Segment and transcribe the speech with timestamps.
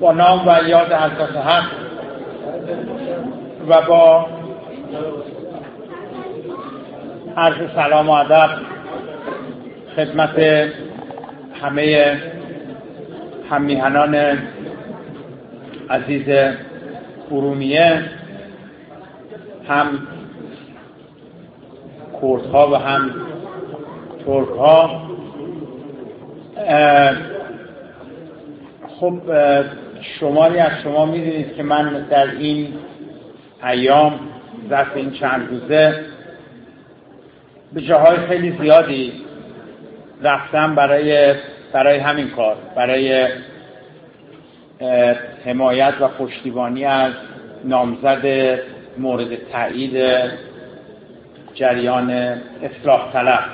[0.00, 1.64] با نام و یاد حضرت حق
[3.68, 4.26] و با
[7.36, 8.50] عرض سلام و ادب
[9.96, 10.38] خدمت
[11.62, 12.16] همه
[13.50, 14.38] همیهنان
[15.90, 16.54] عزیز
[17.30, 18.02] ارومیه
[19.68, 19.86] هم
[22.22, 23.10] کردها و هم
[24.26, 24.90] ترک ها
[29.00, 29.20] خب
[30.02, 32.74] شماری از شما می‌دونید که من در این
[33.64, 34.20] ایام
[34.68, 36.04] ظرف این چند روزه
[37.72, 39.12] به جاهای خیلی زیادی
[40.22, 41.34] رفتم برای
[41.72, 43.28] برای همین کار برای
[45.44, 47.12] حمایت و پشتیبانی از
[47.64, 48.58] نامزد
[48.98, 50.04] مورد تایید
[51.54, 52.10] جریان
[52.62, 53.44] اصلاح طلب.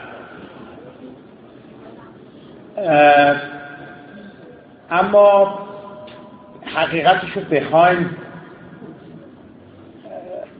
[4.90, 5.58] اما
[6.74, 8.10] حقیقتش رو بخوایم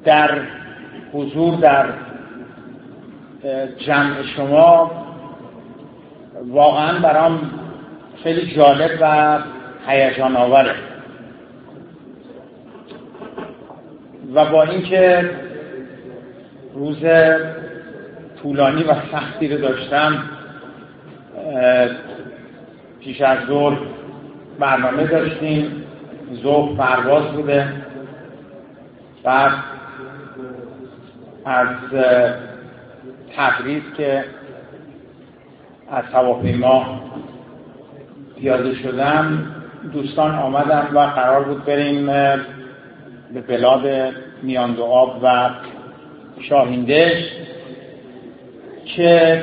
[0.04, 0.40] در
[1.12, 1.86] حضور در
[3.78, 4.90] جمع شما
[6.46, 7.50] واقعا برام
[8.22, 9.38] خیلی جالب و
[9.86, 10.74] هیجان آوره
[14.34, 15.30] و با اینکه
[16.74, 16.98] روز
[18.42, 20.22] طولانی و سختی رو داشتم
[23.00, 23.78] پیش از ظهر
[24.58, 25.83] برنامه داشتیم.
[26.42, 27.68] ظهر پرواز بوده.
[29.22, 29.52] بعد
[31.44, 31.66] از
[33.36, 34.24] تبریز که
[35.90, 37.00] از هواپیما
[38.40, 39.46] پیاده شدم
[39.92, 42.06] دوستان آمدن و قرار بود بریم
[43.34, 45.50] به بلاد میاند آب و
[46.40, 47.22] شاهیندش
[48.84, 49.42] که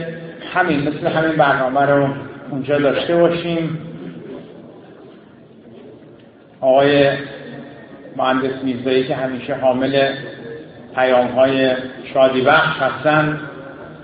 [0.54, 2.08] همین مثل همین برنامه رو
[2.52, 3.91] اونجا داشته باشیم.
[6.72, 7.10] آقای
[8.18, 10.10] مهندس میرزایی که همیشه حامل
[10.96, 11.76] پیام های
[12.14, 13.40] شادی بخش هستن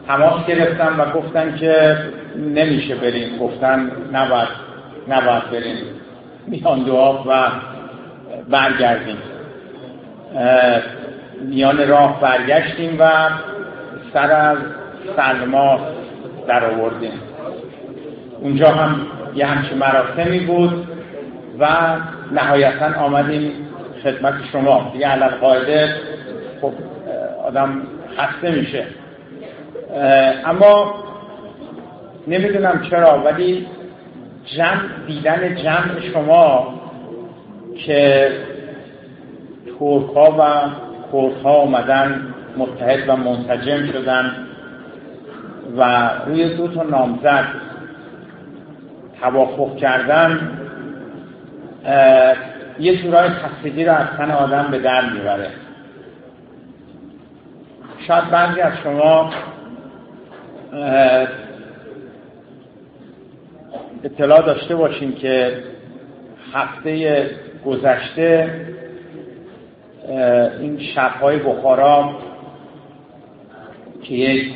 [0.08, 1.98] تماس گرفتن و گفتن که
[2.38, 3.38] نمیشه بریم.
[3.38, 4.48] گفتن نباید
[5.08, 5.78] نباید بریم.
[6.48, 7.52] میان دعا و
[8.50, 9.18] برگردیم.
[11.42, 13.10] میان راه برگشتیم و
[14.14, 14.58] سر از
[15.16, 15.80] سلما
[16.48, 17.12] در آوردیم
[18.42, 20.88] اونجا هم یه همچین مراسمی بود
[21.60, 21.68] و
[22.32, 23.52] نهایتا آمدیم
[24.04, 24.90] خدمت شما.
[24.94, 25.96] دیگه علل قاعده
[26.62, 26.74] خب
[27.48, 27.82] آدم
[28.18, 28.86] خسته میشه.
[30.46, 30.94] اما
[32.28, 33.68] نمی‌دونم چرا ولی
[34.46, 36.74] جمع دیدن جمع شما
[37.86, 38.32] که
[39.80, 40.44] ترک ها و
[41.12, 44.32] کرد ها آمدن متحد و منسجم شدن
[45.78, 47.46] و روی دو تا نامزد
[49.22, 50.60] توافق کردن
[52.80, 55.50] یه جورای خستگی رو از تن آدم به در می‌بره.
[58.08, 59.34] شاید بعضی از شما
[64.04, 65.64] اطلاع داشته باشیم که
[66.54, 67.26] هفته
[67.66, 68.62] گذشته
[70.62, 72.16] این شبهای بخارا
[74.04, 74.54] که یک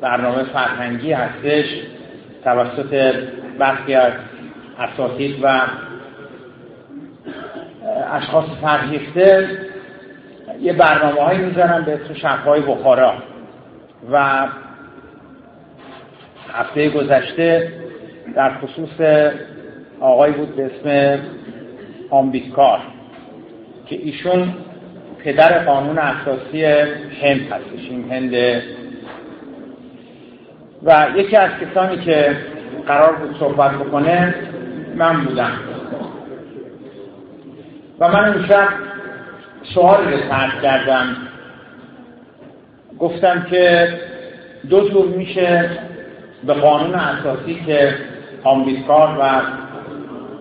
[0.00, 1.64] برنامه فرهنگی هستش
[2.44, 3.14] توسط
[3.58, 4.12] برخی از
[4.78, 5.60] اساتید و
[8.12, 9.48] اشخاص فرهیخته
[10.60, 13.14] یه برنامه هایی می‌زنن به تو شبهای بخارا.
[14.12, 14.46] و
[16.52, 17.72] هفته گذشته
[18.34, 19.24] در خصوص
[20.00, 21.18] آقای بود به اسم
[22.10, 22.78] آمبیکار
[23.86, 24.54] که ایشون
[25.24, 26.64] پدر قانون اساسی
[27.22, 28.62] هند هستش این هند.
[30.82, 32.36] و یکی از کسانی که
[32.86, 34.34] قرار بود صحبت بکنه
[34.94, 35.71] من بودم.
[38.02, 38.68] و من اون شب
[39.74, 40.18] سوالی رو
[40.62, 41.16] کردم.
[42.98, 43.88] گفتم که
[44.70, 45.70] دو جور میشه
[46.46, 47.94] به قانون اساسی که
[48.44, 49.40] آمریکا و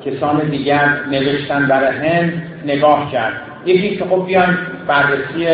[0.05, 3.33] کسان دیگر نوشتن برای هند نگاه کرد.
[3.65, 4.57] یکی که خب بیان
[4.88, 5.47] بررسی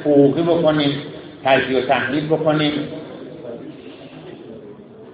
[0.00, 0.92] حقوقی بکنیم
[1.44, 2.72] تجزیه و تحلیل بکنیم.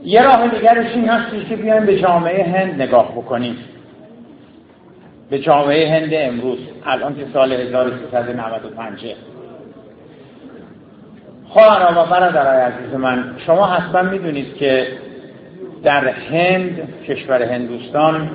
[0.05, 3.57] یه راه دیگرش این هست که بیایم به جامعه هند نگاه بکنیم.
[5.31, 9.15] به جامعه هند امروز الان که سال 1395
[11.49, 14.87] خواهران و برادرای عزیز من شما حتما می‌دونید که
[15.83, 18.31] در هند کشور هندوستان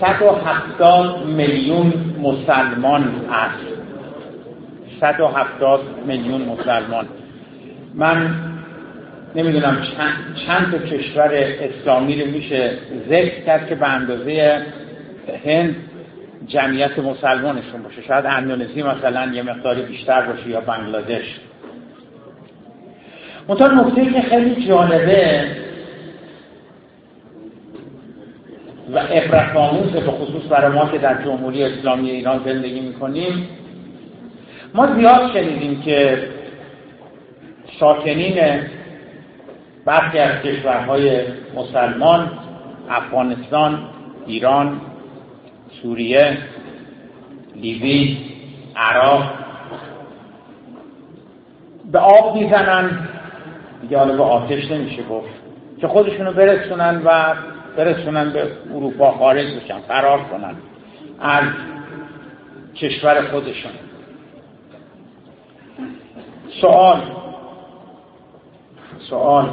[0.00, 1.92] 170 میلیون
[2.22, 3.76] مسلمان است.
[5.00, 7.06] 170 میلیون مسلمان.
[7.94, 8.34] من
[9.34, 10.12] نمی‌دونم چند,
[10.46, 11.30] چند تا کشور
[11.60, 12.70] اسلامی رو میشه
[13.08, 14.62] ذکر کرد که به اندازه
[15.34, 15.76] هند
[16.46, 18.02] جمعیت مسلمانشون باشه.
[18.02, 21.40] شاید اندونزی مثلا یه مقداری بیشتر باشه یا بنگلادش.
[23.48, 25.44] منتها نکته که خیلی جالبه
[28.92, 33.48] و عبرت آموزه به خصوص برای ما که در جمهوری اسلامی ایران زندگی می‌کنیم
[34.74, 36.18] ما زیاد شنیدیم که
[37.80, 38.60] ساکنین
[39.84, 41.20] برخی از کشورهای
[41.54, 42.30] مسلمان
[42.90, 43.78] افغانستان
[44.26, 44.80] ایران
[45.82, 46.38] سوریه
[47.54, 48.18] لیبی
[48.76, 49.32] عراق.
[51.92, 53.08] به آب می‌زنن.
[53.82, 55.28] دیگه حالا به آتش نمیشه گفت.
[55.80, 57.34] که خودشونو برسونن و
[57.76, 60.54] برسونن به اروپا خارج بشن فرار کنن
[61.20, 61.44] از
[62.74, 63.72] کشور خودشون.
[66.60, 67.02] سوال
[68.98, 69.50] سوال.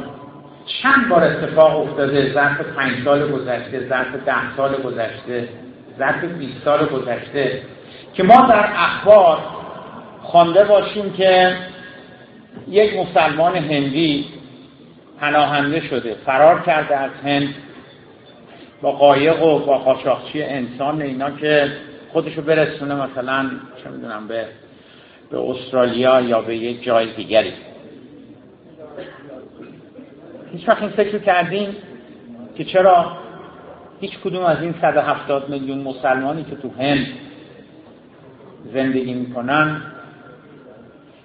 [0.81, 5.49] چند بار اتفاق افتاده؟ ظرف پنج سال گذشته ظرف ده سال گذشته؟
[5.97, 7.61] ظرف 20 سال گذشته
[8.13, 9.37] که ما در اخبار
[10.21, 11.57] خوانده باشیم که
[12.69, 14.25] یک مسلمان هندی
[15.19, 17.55] پناهنده شده فرار کرده از هند
[18.81, 21.71] با قایق و با قاچاقچی انسان اینا که
[22.13, 23.49] خودشو برسونه مثلا
[23.83, 24.45] چه می‌دونم به
[25.31, 27.53] به استرالیا یا به یک جای دیگری.
[30.51, 31.75] هیچ وقت این فکر کردیم
[32.57, 33.22] که چرا؟
[34.03, 37.07] هیچ کدوم از این 170 میلیون مسلمانی که تو هند
[38.73, 39.81] زندگی می‌کنن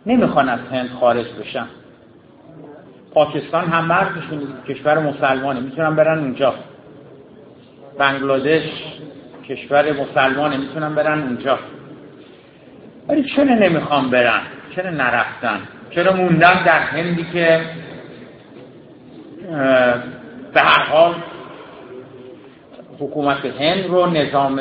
[0.07, 1.67] نمی‌خوان از هند خارج بشن.
[3.15, 6.55] پاکستان هم مرزشون کشور مسلمانه می‌تونن برن اونجا.
[7.99, 8.71] بنگلادش
[9.49, 11.59] کشور مسلمانه می‌تونن برن اونجا.
[13.09, 14.41] ولی چرا نمی‌خوان برن؟
[14.77, 15.61] چرا نرفتن؟
[15.91, 17.61] چرا موندن در هندی که
[20.55, 21.15] به هر حال
[23.01, 24.61] حکومت هند رو نظام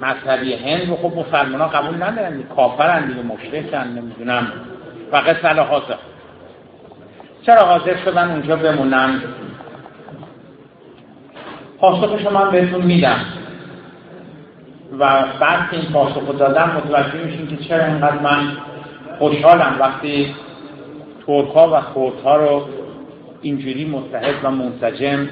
[0.00, 4.52] مذهبی هند رو خب مسلمان ها قبول ندارن کافرن دیگه مشرکن نمی‌دونم.
[5.12, 5.94] و قصه حاضر
[7.46, 9.22] چرا حاضر شدن؟ اونجا بمونن.
[11.78, 13.24] پاسخش من بهتون میدم.
[14.98, 18.56] و بعد که این پاسخ دادم متوجه میشین که چرا اینقدر من
[19.18, 20.34] خوشحالم وقتی
[21.26, 22.68] ترک و خورد ها رو
[23.42, 25.28] اینجوری متحد و منسجم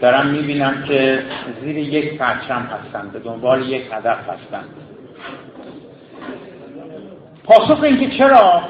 [0.00, 1.22] دارم می‌بینم که
[1.60, 4.68] زیر یک پرچم هستند به دنبال یک هدف هستند
[7.44, 8.62] پاسخ اینکه چرا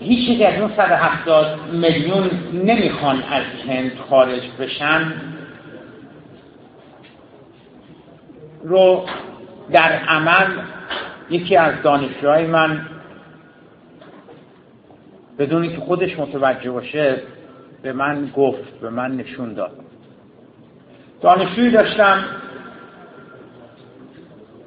[0.00, 5.12] هیچ از اون 170 میلیون نمی‌خوان از هند خارج بشن
[8.64, 9.04] رو
[9.72, 10.46] در عمل
[11.30, 12.86] یکی از دانشجوهای من
[15.38, 17.22] بدونی که خودش متوجه باشه
[17.82, 19.72] به من گفت به من نشون داد.
[21.20, 22.24] دانشجویی داشتم.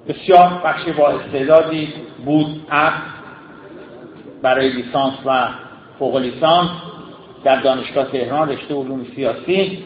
[0.08, 1.94] بسیار بخشی با استعدادی
[2.26, 2.94] بود اب
[4.42, 5.48] برای لیسانس و
[6.00, 6.70] فوق لیسانس
[7.44, 9.84] در دانشگاه تهران رشته علوم سیاسی.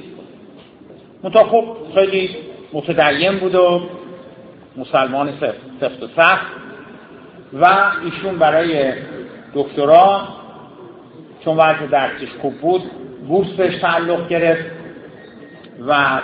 [1.24, 2.36] منتها خب خیلی
[2.74, 3.90] متدین بود و
[4.78, 5.34] مسلمان
[5.80, 6.46] سفت و سخت.
[7.54, 8.94] و ایشون برای
[9.54, 10.28] دکترا
[11.46, 12.82] چون وضع درسش خوب بود
[13.28, 14.66] بورس بهش تعلق گرفت
[15.88, 16.20] و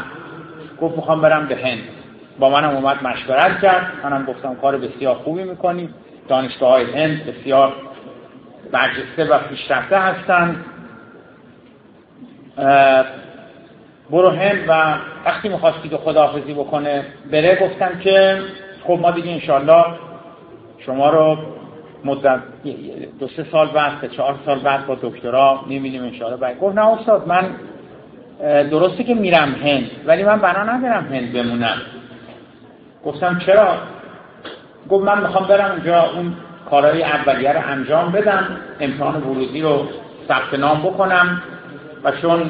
[0.81, 1.83] گفت می‌خوام برم به هند.
[2.39, 3.92] با منم اومد مشورت کرد.
[4.04, 5.90] منم گفتم کار بسیار خوبی می‌کنی.
[6.28, 7.73] دانشگاه های هند بسیار
[8.71, 10.66] برجسته و پیشرفته هستند
[14.11, 18.42] برو هند و وقتی می‌خواستی که خداحافظی بکنه بره گفتم که
[18.83, 19.85] خب ما دیگه انشالله
[20.85, 21.37] شما رو
[22.06, 22.40] مدت
[23.19, 26.40] دو سه سال بعد سه چهار سال بعد با دکترا می‌بینیم انشاءالله.
[26.40, 27.50] بعد گفت نه استاد من
[28.69, 31.78] درسته که میرم هند ولی من بنا ندارم هند بمونم.
[33.06, 33.78] گفتم چرا؟
[34.90, 36.33] گفت من می‌خوام برم اونجا اون
[36.69, 39.88] کارهای اولیه رو انجام بدم امتحان ورودی رو
[40.28, 41.42] ثبت نام بکنم
[42.04, 42.50] و چون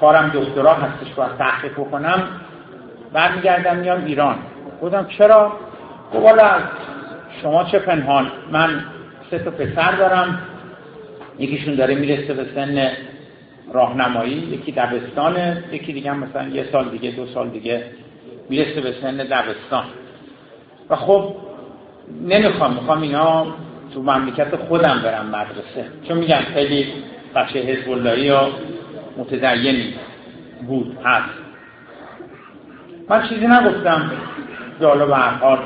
[0.00, 2.22] کارم دکترا هستش باید تحقیق بکنم.
[3.12, 4.36] برمیگردم میام ایران.
[4.82, 5.52] گفتم چرا؟
[6.14, 6.34] گفت
[7.42, 8.84] شما چه پنهان؟ من
[9.30, 10.42] سه تا پسر دارم.
[11.38, 12.90] یکیشون داره می‌رسه به سن
[13.72, 17.84] راهنمایی یکی دبستانه یکی دیگه مثلا یه سال دیگه دو سال دیگه
[18.48, 19.84] می‌رسه به سن دبستان.
[20.90, 21.34] و خب
[22.22, 23.46] نمی‌خوام می‌خوام اینا
[23.94, 25.90] تو مملکت خودم برم مدرسه.
[26.08, 26.92] چون میگم خیلی
[27.34, 28.40] بچه حزب اللهی و
[29.16, 29.94] متدینی
[30.66, 31.34] بود هست.
[33.08, 34.10] من چیزی نگفتم
[34.80, 35.58] جالب حال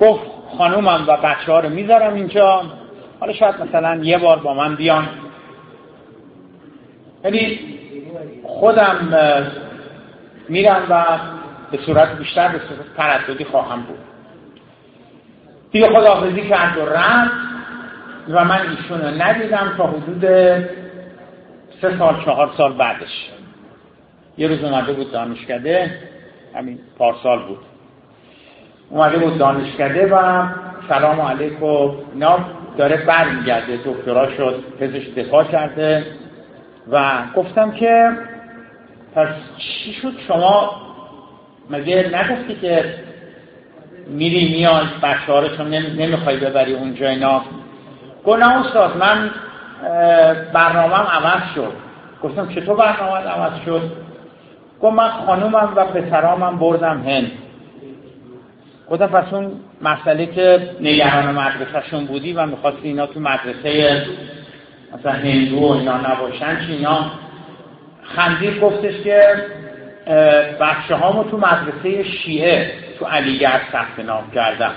[0.00, 2.62] گفت خانومم و بچه ها رو می‌ذارم اینجا.
[3.20, 5.08] حالا شاید مثلا یه بار با من بیان.
[7.24, 7.58] یعنی
[8.44, 8.96] خودم
[10.48, 11.04] میرم و
[11.70, 13.98] به صورت بیشتر به صورت ترددی خواهم بود.
[15.72, 17.30] دیگه خداحافظی کرد و رفت
[18.28, 20.24] و من ایشون رو ندیدم تا حدود
[21.80, 23.30] سه سال چهار سال بعدش.
[24.38, 25.98] یه روز اومده بود دانشکده
[26.54, 27.58] همین پارسال بود.
[28.92, 30.46] اومده بود دانشکده و
[30.88, 31.90] سلام علیکم.
[32.14, 32.38] اینا
[32.78, 36.06] داره برمیگرده دکترا شد پزشک دفاع کرده
[36.90, 38.12] و گفتم که
[39.14, 40.70] پس چی شد؟ شما
[41.70, 42.94] مگه نگفتی که
[44.06, 47.42] میری میای بچه ها رو نمی‌خوای ببری اونجا اینا؟
[48.26, 49.30] نه استاد من
[50.52, 51.72] برنامهم عوض شد.
[52.22, 53.92] گفتم چطور برنامه عوض شد؟
[54.82, 57.32] گفت من خانومم و پسرامم بردم هند.
[58.90, 64.06] گفتم پس اون مسئله که نگران مدرسهشون بودی و می‌خواستی اینا تو مدرسه
[64.94, 67.10] مثلا هندو و اینا نباشن چی اینا
[68.02, 69.22] خندید گفتش که
[70.60, 74.72] بچه هامو تو مدرسه شیعه تو علیگرد ثبت نام کردم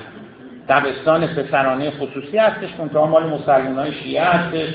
[0.70, 4.74] دبستان پسرانه خصوصی هستش منتها مال مسلمان های شیعه هستش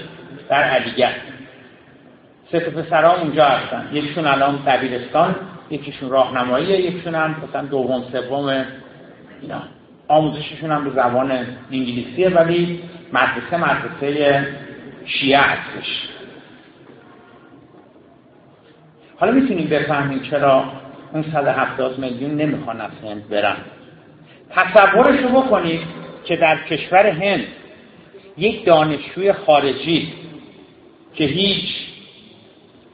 [0.49, 1.15] در علیگرد.
[2.53, 3.89] سه تا پسرها اونجا هستن.
[3.93, 5.35] یکیشون الان دبیرستان
[5.71, 8.65] یکیشون راهنماییه یکیشون هم مثلا دوم سوم
[9.42, 9.62] اینا.
[10.09, 11.30] آموزششون هم به زبان
[11.73, 12.82] انگلیسیه ولی
[13.12, 14.47] مدرسه مدرسه
[15.06, 16.09] شیعه هستش.
[19.16, 20.64] حالا می‌تونیم بفهمیم چرا
[21.12, 23.56] اون 170 میلیون نمی‌خوان از هند برن.
[24.50, 25.80] تصورش رو بکنید
[26.25, 27.44] که در کشور هند
[28.38, 30.12] یک دانشجوی خارجی
[31.14, 31.68] که هیچ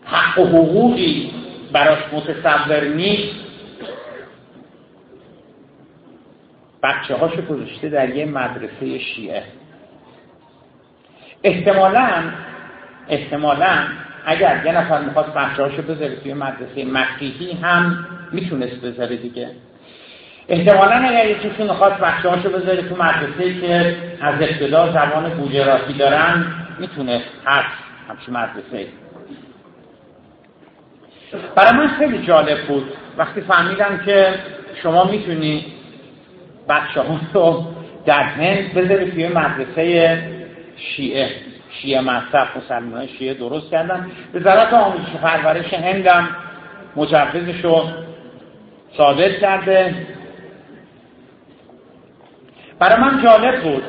[0.04, 1.30] حق و حقوقی
[1.72, 3.45] براش متصور نیست
[6.86, 9.42] بچه هاشو گذاشته در یه مدرسه شیعه.
[11.44, 12.08] احتمالا
[13.08, 13.78] احتمالا
[14.26, 19.50] اگر یه نفر می‌خواست بچه هاشو بذاره توی مدرسه مسیحی هم می‌تونست بذاره دیگه.
[20.48, 26.46] احتمالا اگر یکیشون می‌خواست بچه هاشو بذاره تو مدرسه که از ابتدا زبان گوجراتی دارن
[26.78, 27.76] می‌تونه هست
[28.08, 28.86] همچون مدرسه
[31.54, 32.92] برای من خیلی جالب بود.
[33.16, 34.34] وقتی فهمیدم که
[34.82, 35.75] شما می‌تونی
[36.68, 37.64] بچه ها رو
[38.06, 40.22] در هند بذاری توی مدرسه
[40.76, 41.30] شیعه.
[41.70, 44.10] شیعه مذهب مسلمان شیعه درست کردن.
[44.34, 46.28] وزارت آموزش و پرورش هندم
[46.96, 47.82] مجوزش رو
[48.96, 49.94] صادر کرده.
[52.78, 53.82] برای من جالب بود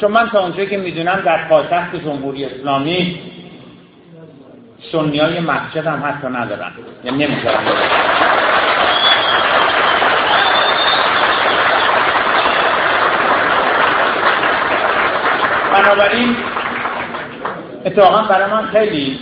[0.00, 3.20] چون من تا اونجایی که می‌دونم در پایتخت جمهوری اسلامی
[4.92, 6.72] سنی های مسجد هم حتی ندارن.
[7.04, 7.58] یعنی نمی‌ذارن.
[15.84, 16.36] بنابراین
[17.84, 19.20] اتفاقا برای من خیلی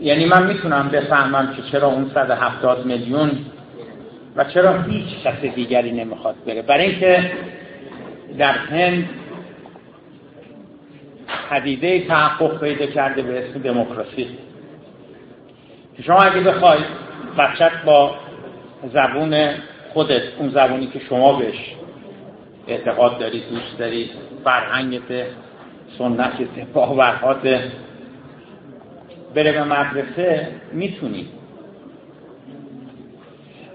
[0.00, 3.30] یعنی من می‌تونم بفهمم که چرا اون 170 میلیون
[4.36, 6.62] و چرا هیچ کس دیگری نمی‌خواد بره.
[6.62, 7.32] برای اینکه
[8.38, 9.08] در هند
[11.50, 14.38] پدیده تحقق پیدا کرده به اسم دموکراسی.
[15.96, 16.78] که شما اگه بخوای
[17.38, 18.14] بچت با
[18.92, 19.48] زبون
[19.92, 21.74] خودت اون زبونی که شما بهش
[22.68, 24.10] اعتقاد داری دوست داری
[24.44, 25.26] فرهنگت
[25.98, 27.42] سنتت باورهات.
[29.34, 31.28] بره به مدرسه می‌تونی.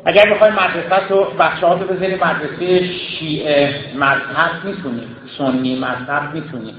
[0.05, 1.23] اگر بخوای مدرسه تو
[1.67, 5.07] ها رو بذاری مدرسه شیعه مذهب می‌تونی.
[5.37, 6.73] سنی مذهب می‌تونی.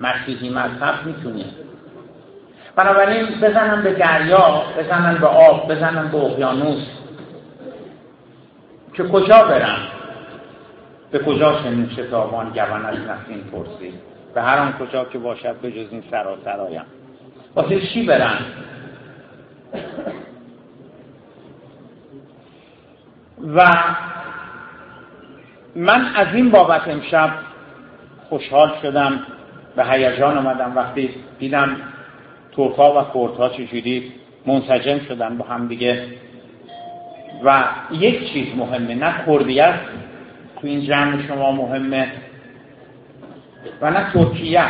[0.00, 1.44] مسیحی مذهب می‌تونی.
[2.76, 6.86] بنابراین بزنن به دریا بزنن به آب بزنن به اقیانوس.
[8.94, 9.97] که کجا برن؟
[11.10, 13.94] به کجا شنین شتابان گون از نسیم پرسی
[14.34, 16.84] به هر آن کجا که باشد به جز این سراسرایم
[17.54, 18.38] واسه چی برن؟
[23.54, 23.72] و
[25.76, 27.30] من از این بابت امشب
[28.28, 29.20] خوشحال شدم
[29.76, 30.76] به هیجان آمدم.
[30.76, 31.76] وقتی دیدم
[32.56, 34.12] ترکا و کردها چجوری
[34.46, 36.06] منسجم شدن با هم دیگه.
[37.44, 39.74] و یک چیز مهمه نه کردیت
[40.60, 42.08] تو این جمع شما مهمه
[43.80, 44.64] و نه ترکیه.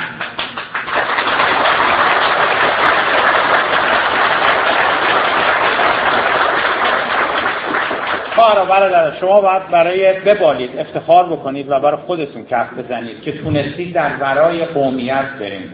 [8.35, 13.95] خواهر برادر شما باید برای ببالید افتخار بکنید و برای خودتون کف بزنید که تونستید
[13.95, 15.73] در برای قومیت بریم.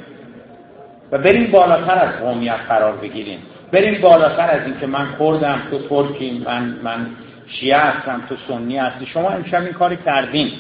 [1.13, 3.39] و بریم بالاتر از قومیت قرار بگیریم.
[3.73, 7.07] بریم بالاتر از اینکه من خوردم تو ترکی من من
[7.47, 9.07] شیعه هستم تو سنی هستی.
[9.07, 10.53] شما امشب این کاری کردین.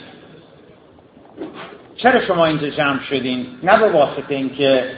[1.96, 4.90] چرا شما اینجا جمع شدین؟ نه به واسطه اینکه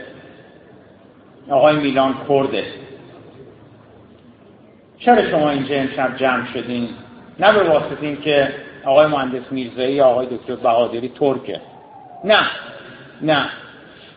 [1.49, 2.63] آقای میلان کرده
[4.99, 6.89] چرا شما اینجا امشب جمع شدین؟
[7.39, 8.53] نه به واسطه این که
[8.85, 11.61] آقای مهندس میرزایی یا آقای دکتر بهادری ترکه.
[12.23, 12.39] نه
[13.21, 13.45] نه.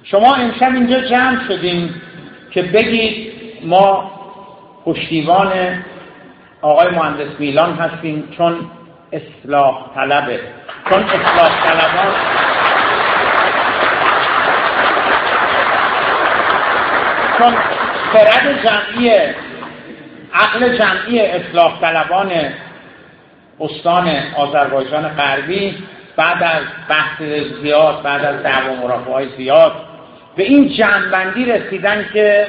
[0.04, 1.90] شما امشب اینجا جمع شدین
[2.50, 3.32] که بگید
[3.64, 4.10] ما
[4.84, 5.52] پشتیبان
[6.62, 8.70] آقای مهندس میلان هستیم چون
[9.12, 10.40] اصلاح طلبه.
[10.90, 12.14] چون اصلاح طلبان
[17.38, 17.54] چون
[18.12, 19.10] خرد جمعی
[20.34, 22.30] عقل جمعی اصلاح طلبان
[23.60, 25.76] استان آذربایجان غربی
[26.16, 27.22] بعد از بحث
[27.62, 29.72] زیاد بعد از دعوا مرافعه های زیاد
[30.36, 32.46] به این جنبندی رسیدن که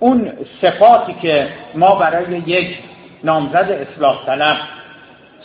[0.00, 2.78] اون صفاتی که ما برای یک
[3.24, 4.56] نامزد اصلاح طلب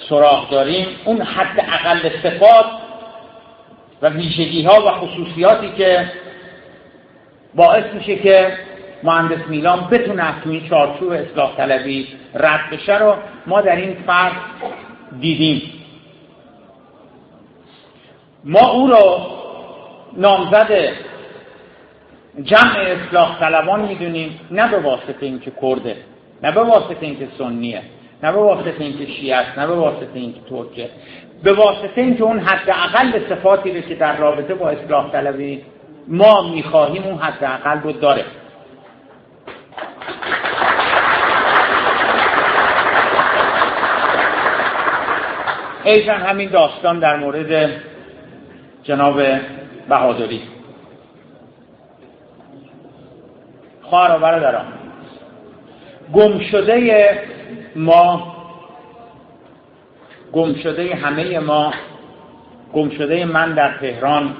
[0.10, 2.66] سراغ داریم اون حد اقل صفات
[4.02, 6.12] و ویژگی ها و خصوصیاتی که
[7.56, 8.58] باعث میشه که
[9.04, 13.16] مهندس میلان بتونه از این چارچوب اصلاح طلبی رد بشه رو
[13.48, 14.34] ما در این فرد
[15.20, 15.62] دیدیم.
[18.44, 19.20] ما او رو
[20.18, 20.72] نامزد
[22.42, 25.96] جمع اصلاح طلبان می‌دونیم نه به واسطه اینکه کرده
[26.44, 27.82] نه به واسطه اینکه سنیه
[28.24, 30.90] نه به واسطه اینکه شیعه است نه به واسطه اینکه ترکه.
[31.44, 35.62] به واسطه اینکه اون حد اقل صفاتی رو که در رابطه با اصلاح طلبی
[36.08, 38.26] ما می‌خواهیم اون حد اقل رو داره.
[45.84, 47.70] ایزن همین داستان در مورد
[48.84, 49.22] جناب
[49.90, 50.53] بهادری.
[53.94, 54.66] خواهر و برادران.
[56.14, 57.10] گم شده
[57.76, 58.36] ما
[60.34, 61.74] گم شده همه ما
[62.74, 64.36] گم شده من در تهران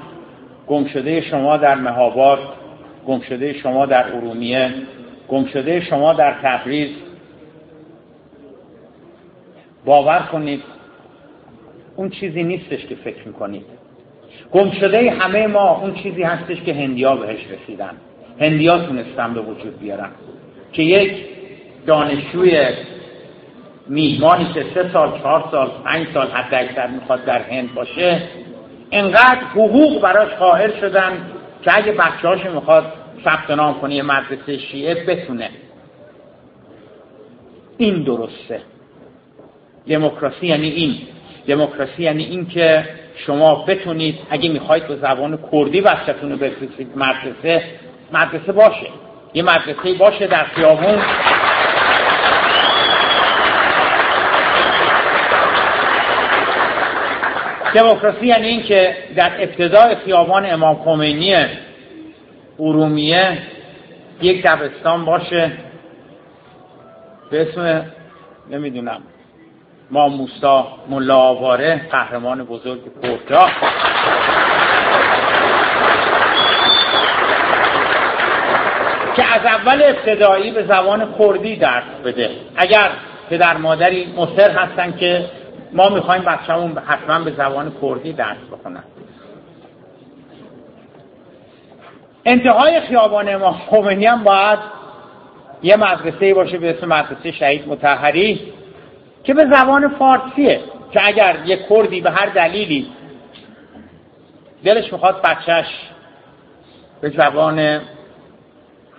[0.66, 2.38] گم شده شما در مهاباد
[3.06, 4.74] گم شده شما در ارومیه
[5.28, 6.90] گم شده شما در تبریز.
[9.84, 10.62] باور کنید
[11.96, 13.66] اون چیزی نیستش که فکر می‌کنید.
[14.52, 17.96] گم شده همه ما اون چیزی هستش که هندیا بهش رسیدن.
[18.40, 20.10] هندیا تونستن به وجود بیارن
[20.72, 21.24] که یک
[21.86, 22.68] دانشجوی
[23.88, 28.22] میهمانی که سه سال چهار سال پنج سال حتی اکثر می‌خواد در هند باشه
[28.92, 31.12] انقدر حقوق براش قائل شدن
[31.62, 32.92] که اگه بچه می‌خواد
[33.24, 35.50] ثبت نام کنه یه مدرسه شیعه بتونه.
[37.78, 38.60] این درسته.
[39.88, 40.96] دموکراسی یعنی این.
[41.46, 47.62] دموکراسی یعنی این که شما بتونید اگه می‌خواید به زبان کردی بچه‌تون رو بفرستید مدرسه
[48.14, 48.86] مدرسه باشه.
[49.34, 50.98] یه مدرسه باشه در خیابون.
[57.74, 61.36] دموکراسی یعنی این که در ابتدای خیابان امام خمینی
[62.58, 63.38] ارومیه
[64.22, 65.52] یک دبستان باشه.
[67.30, 67.86] به اسم
[68.50, 69.02] نمی‌دونم
[69.90, 73.48] ما موسا ملا آواره قهرمان بزرگ پورجا
[79.16, 82.30] که از اول ابتدایی به زبان کردی درس بده.
[82.56, 82.90] اگر
[83.30, 85.30] پدر مادری مصر هستن که
[85.72, 88.84] ما می‌خوایم بچه‌مون حتما به زبان کردی درس بخونن.
[92.24, 94.58] انتهای خیابان امام خمینی هم باید
[95.62, 98.52] یه مدرسه باشه به اسم مدرسه شهید متحری
[99.24, 100.60] که به زبان فارسیه
[100.92, 102.86] که اگر یه کردی به هر دلیلی
[104.64, 105.66] دلش می‌خواد بچهش
[107.00, 107.80] به زبان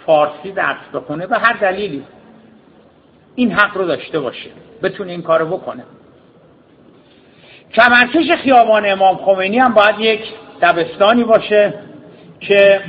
[0.06, 2.04] فارسی درس بخونه به هر دلیلی.
[3.36, 4.50] این حق رو داشته باشه.
[4.84, 5.84] بتونه این کارو بکنه.
[7.74, 10.22] کمرکش خیابان امام خمینی هم باید یک
[10.62, 11.74] دبستانی باشه
[12.40, 12.82] که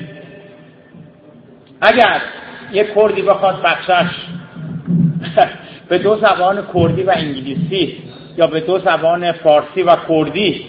[1.80, 2.20] اگر
[2.72, 4.10] یک کردی بخواد بچهش
[5.88, 8.02] به دو زبان کردی و انگلیسی
[8.36, 10.66] یا به دو زبان فارسی و کردی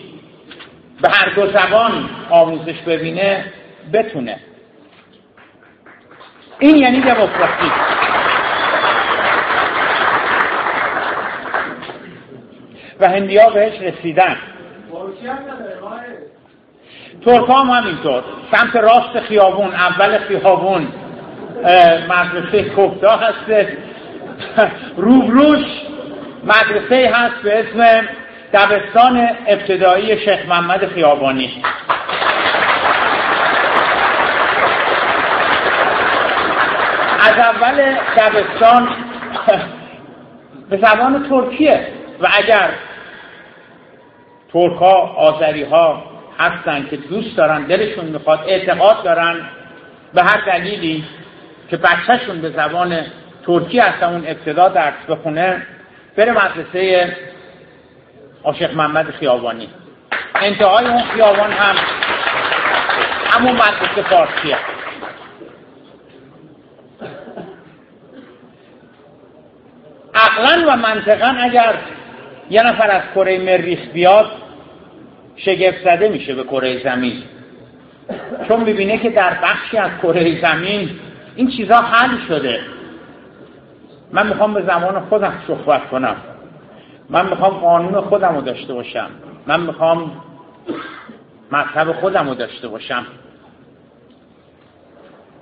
[1.02, 3.46] به هر دو زبان آموزش ببینه
[3.94, 4.40] بتونه.
[6.60, 7.72] این یعنی دموکراسی
[13.00, 14.38] و هندیا بهش رسیدن.
[17.26, 18.24] ترک هم همینطور.
[18.52, 20.88] سمت راست خیابون اول خیابون
[22.10, 23.78] مدرسه کفتا هسته.
[24.98, 25.66] روبروش
[26.44, 28.08] مدرسه هست به اسم
[28.54, 31.64] دبستان ابتدایی شیخ محمد خیابانی.
[37.38, 38.90] از اول دبستان
[40.70, 41.88] به زبان ترکیه
[42.22, 42.70] و اگر
[44.54, 46.04] ترک ها آذری ها
[46.40, 49.50] هستن که دوست دارن دلشون می‌خواد اعتقاد دارن
[50.14, 51.04] به هر دلیلی
[51.70, 53.06] که بچهشون به زبان
[53.46, 55.62] ترکی از اون ابتدا درس بخونه
[56.18, 57.16] بره مدرسه
[58.44, 59.70] عاشق محمد خیابانی.
[60.36, 61.76] انتهای اون خیابان هم
[63.32, 64.58] همون مدرسه فارسیه.
[70.18, 71.76] عقلا و منطقا اگر
[72.50, 74.32] یه نفر از کره مریخ بیاد
[75.36, 77.24] شگفت زده میشه به کره زمین.
[78.48, 80.90] چون می‌بینه که در بخشی از کره زمین
[81.36, 82.60] این چیزها حل شده.
[84.12, 86.16] من می‌خوام به زمان خودم صحبت کنم.
[87.10, 89.10] من می‌خوام قانون خودم رو داشته باشم.
[89.48, 90.12] من می‌خوام
[91.52, 93.06] مذهب خودم رو داشته باشم.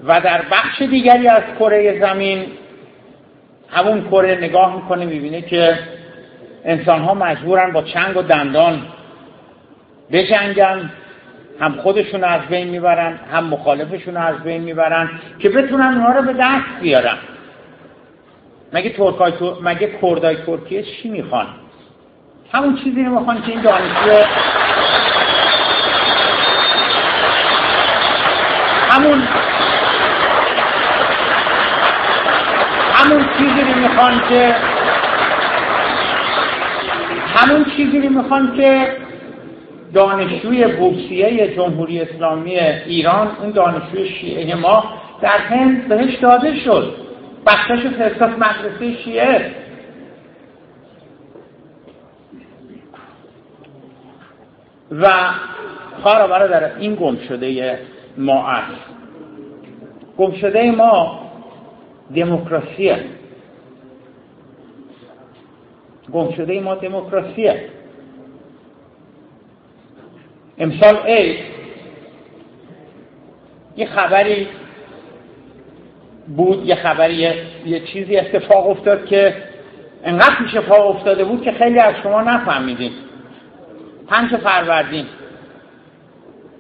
[0.04, 2.46] و در بخش دیگری از کره زمین
[3.70, 5.80] همون کره نگاه می‌کنه می‌بینه که
[6.66, 8.82] انسان ها مجبورن با چنگ و دندان
[10.12, 10.92] بجنگن.
[11.60, 16.34] هم خودشون از بین می‌برن هم مخالفشون از بین می‌برن که بتونن اونها رو به
[16.34, 17.18] دست بیارن.
[18.74, 21.48] مگه ترکای مگه کردای ترکیه چی می‌خوان؟
[22.54, 24.26] همون چیزی رو می‌خوان که این دانشجو
[28.90, 29.28] همون
[33.06, 34.56] همون چیزی می‌خوان که
[37.28, 38.98] همون چیزی می‌خوان که
[39.94, 44.84] دانشجوی بورسیه جمهوری اسلامی ایران اون دانشجوی شیعه ما
[45.22, 46.96] در هند بهش داده شد.
[47.46, 49.52] بخشش فرستاد مدرسه شیعه.
[54.92, 55.08] و
[56.02, 57.80] خواهر برادر این گم شده
[58.18, 58.72] ما است.
[60.18, 61.25] گم شده ما
[62.16, 63.06] دموکراسیه
[66.14, 67.70] گم شده ما دموکراسیه
[70.58, 71.38] امسال ای
[73.78, 74.48] یه خبری
[76.28, 77.14] بود یه خبری
[77.66, 79.36] یه, چیزی اتفاق افتاد که
[80.04, 82.92] انقدر پیش پا افتاده بود که خیلی از شما نفهمیدین.
[84.08, 85.06] پنج فروردین.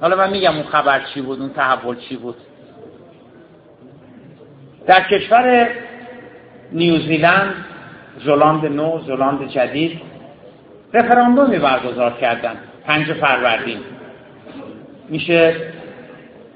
[0.02, 2.36] حالا من میگم اون خبر چی بود اون تحول چی بود.
[4.88, 5.67] در کشور
[6.71, 7.54] نیوزیلند
[8.26, 10.02] زلاند نو زلاند جدید
[10.93, 13.80] رفراندومی برگزار کردن پنج فروردین.
[15.10, 15.56] میشه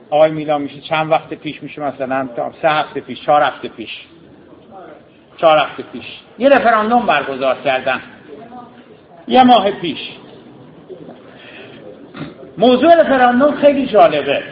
[0.10, 2.30] آقای میلا میشه چند وقت پیش میشه مثلا
[2.62, 3.90] سه هفته پیش چهار هفته پیش.
[5.38, 6.06] چهار هفته پیش.
[6.40, 8.02] یه رفراندوم برگزار کردن.
[9.28, 10.00] یه ماه پیش.
[12.58, 14.44] موضوع رفراندوم خیلی جالبه.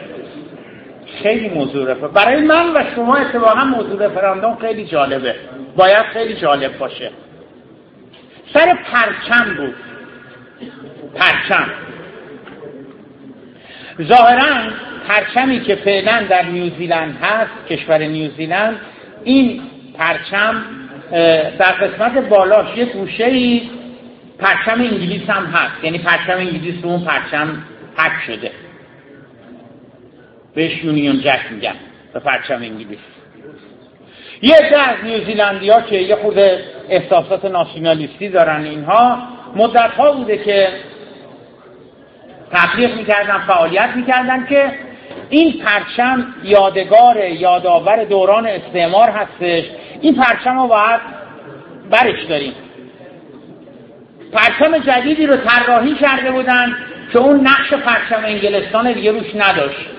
[1.22, 5.34] خیلی موضوع برای من و شما اتفاقا موضوع رفراندوم خیلی جالبه.
[5.76, 7.10] باید خیلی جالب باشه.
[8.54, 9.74] سر پرچم بود.
[11.14, 11.66] پرچم.
[14.02, 14.70] ظاهرا
[15.08, 18.76] پرچمی که فعلا در نیوزیلند هست کشور نیوزیلند
[19.24, 19.62] این
[19.98, 20.62] پرچم
[21.58, 23.70] در قسمت بالاش یه گوشه ای
[24.38, 25.84] پرچم انگلیس هم هست.
[25.84, 27.62] یعنی پرچم انگلیس رو اون پرچم
[27.96, 28.50] حک شده.
[30.54, 31.74] بهش یونیون جک میگن.
[32.14, 32.98] به پرچم انگلیس.
[34.42, 36.38] یه عده از نیوزیلندی ها که یه خود
[36.88, 39.18] احساسات ناسیونالیستی دارن اینها
[39.56, 40.68] مدت ها بوده که
[42.52, 44.72] تبلیغ می‌کردن فعالیت می‌کردن که
[45.30, 49.64] این پرچم یادگار یادآور دوران استعمار هستش.
[50.00, 51.00] این پرچم رو باید
[51.90, 52.52] برش داریم.
[54.32, 56.76] پرچم جدیدی رو طراحی کرده بودن
[57.12, 59.97] که اون نقش پرچم انگلستان دیگه روش نداشت.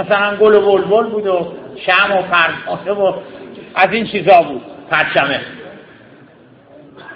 [0.00, 1.52] مثلا گل و بلبل بود و
[1.86, 3.14] شم و پرمانه و
[3.74, 5.40] از این چیزا بود پرچمه.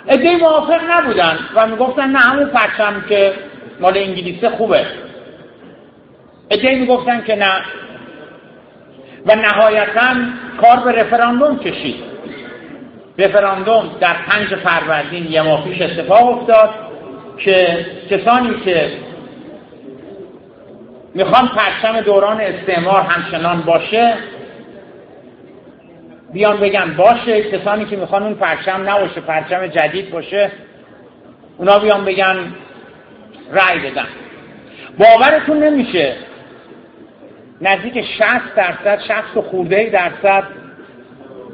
[0.08, 3.32] ادهی موافق نبودن و می‌گفتن نه همون پرچم که
[3.80, 4.86] مال انگلیسه خوبه.
[6.50, 7.62] ادهی می‌گفتن که نه.
[9.26, 10.14] و نهایتا
[10.60, 12.04] کار به رفراندوم کشید.
[13.18, 16.70] رفراندوم در پنج فروردین یه ماه پیش اتفاق افتاد
[17.38, 18.90] که کسانی که
[21.14, 24.14] می‌خوان پرچم دوران استعمار همچنان باشه.
[26.32, 30.50] بیان بگن باشه کسانی که می‌خوان اون پرچم نباشه پرچم جدید باشه
[31.58, 32.36] اونا بیان بگن
[33.52, 34.06] رأی بدن
[34.98, 36.16] باورتون نمیشه.
[37.60, 40.44] نزدیک 60 درصد 60 خورده درصد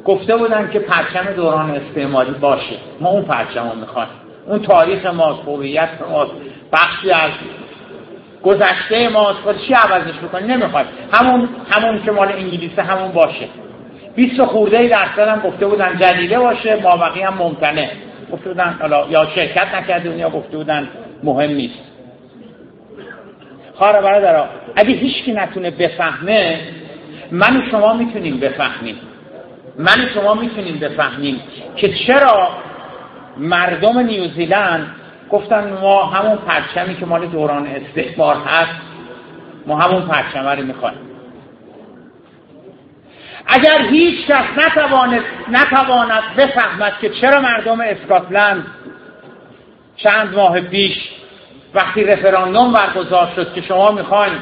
[0.04, 2.76] گفته بودن که پرچم دوران استعماری باشه.
[3.00, 4.08] ما اون پرچم رو می‌خوایم.
[4.46, 6.32] اون تاریخ ماست هویت ماست
[6.72, 7.30] بخشی از
[8.42, 10.86] گذشته ماست خود چی عوضش بکنی نمی‌خواد.
[11.12, 13.48] همون همون که مال انگلیسه همون باشه.
[14.16, 17.90] 20 خورده درصد هم گفته بودن جدیده باشه ما هم ممکنه.
[18.32, 18.76] گفته بودن
[19.10, 20.88] یا شرکت نکرده یا گفته بودن
[21.22, 21.78] مهم نیست.
[23.74, 26.60] خواهر برادرها اگه هیچکی نتونه بفهمه
[27.30, 28.96] من و شما می‌تونیم بفهمیم.
[29.78, 31.40] من و شما می‌تونیم بفهمیم
[31.76, 32.48] که چرا
[33.36, 34.86] مردم نیوزیلند
[35.30, 38.80] گفتن ما همون پرچمی که مال دوران استعمار هست
[39.66, 40.98] ما همون پرچمه رو می‌خوایم.
[43.46, 48.66] اگر هیچ کس نتواند, نتواند بفهمد که چرا مردم اسکاتلند
[49.96, 50.96] چند ماه پیش
[51.74, 54.32] وقتی رفراندوم برگزار شد که شما می‌خواین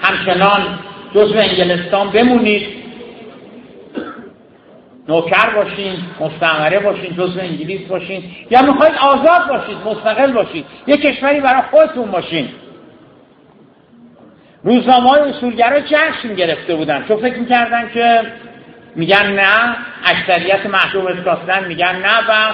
[0.00, 0.78] همچنان
[1.14, 2.81] جزو انگلستان بمونید
[5.08, 11.40] نوکر باشین مستعمره باشین جزو انگلیس باشین یا می‌خواید آزاد باشید مستقل باشید یه کشوری
[11.40, 12.48] برای خودتون باشین.
[14.64, 17.04] روزنامه های اصولگرا جشن گرفته بودن.
[17.08, 18.22] چون فکر می‌کردن که
[18.96, 22.52] میگن نه اکثریت محروم اسکاتلند میگن نه و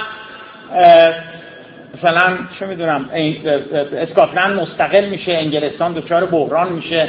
[1.97, 3.11] مثلا چه می‌دونم
[3.93, 7.09] اسکاتلند مستقل میشه انگلستان دچار بحران میشه.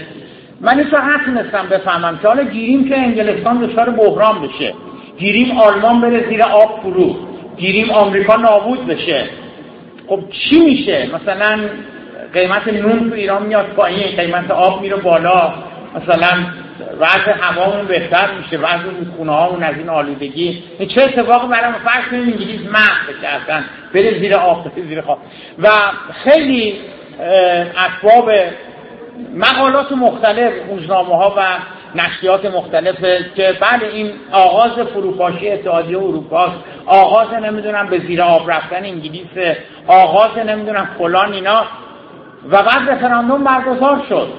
[0.62, 4.74] من این نتونستم بفهمم که حالا گیریم که انگلستان دچار بحران بشه.
[5.20, 7.16] گیریم آلمان بره زیر آب فرو.
[7.58, 9.30] گیریم آمریکا نابود بشه.
[10.08, 11.60] خب چی میشه؟ مثلا
[12.34, 15.54] قیمت نون تو ایران میاد پایین قیمت آب میره بالا.
[15.96, 16.30] مثلا
[17.00, 20.64] وضع هوامون بهتر میشه وضع خونه هامون از این آلودگی.
[20.80, 25.20] این چه اتفاقی برای فرض کنیم انگلیس محو بشه اصلا بره زیر آب زیر خواب.
[25.60, 25.70] و
[26.24, 26.76] خیلی
[27.78, 28.32] اسباب
[29.36, 31.42] مقالات مختلف روزنامه ها و
[31.96, 36.54] نشریات مختلفه که بله این آغاز فروپاشی اتحادیه اروپا
[36.86, 39.56] آغاز نمی‌دونم به زیر آب رفتن انگلیس.
[39.88, 41.64] آغاز نمی‌دونم فلان اینا.
[42.50, 44.34] و بعد رفراندوم برگزار شد.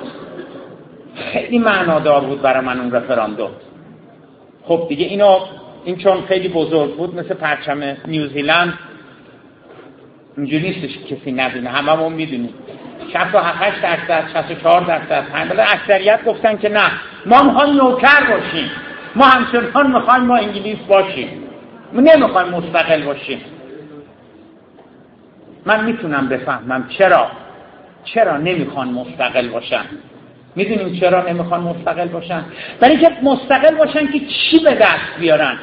[1.33, 3.51] خیلی معنادار بود برای من اون رفراندوم.
[4.65, 5.39] خب دیگه اینو
[5.85, 8.75] این چون خیلی بزرگ بود مثل پرچم نیوزیلند.
[10.37, 11.71] اینجوری نیستش کسی نبینه.
[11.71, 12.55] همه ما می‌دونیم
[13.13, 15.25] 67 درصد 64 درصد.
[15.59, 16.91] اکثریت گفتن که نه.
[17.27, 18.71] ما می‌خوایم نوکر باشیم.
[19.17, 21.43] ما همچنان می‌خوایم ما انگلیس باشیم.
[21.93, 23.41] ما نمی‌خوایم مستقل باشیم.
[25.67, 27.27] من می‌تونم بفهمم چرا.
[28.05, 29.85] چرا نمی‌خوان مستقل باشن؟
[30.57, 32.45] می‌دونیم چرا نمی‌خوان مستقل باشن؟
[32.81, 35.59] برای اینکه مستقل باشن که چی به دست بیارن؟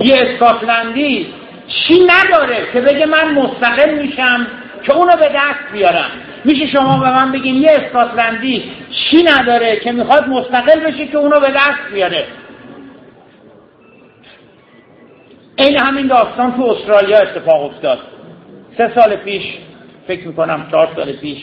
[0.00, 1.26] یه اسکاتلندی
[1.68, 4.46] چی نداره که بگه من مستقل میشم
[4.82, 6.10] که اونو به دست بیارم؟
[6.44, 11.40] میشه شما به من بگین یه اسکاتلندی چی نداره که می‌خواد مستقل بشه که اونو
[11.40, 12.26] به دست بیاره؟
[15.56, 17.98] این همین داستان تو استرالیا اتفاق افتاد.
[18.78, 19.42] سه سال پیش
[20.06, 21.38] فکر می‌کنم چهار سال پیش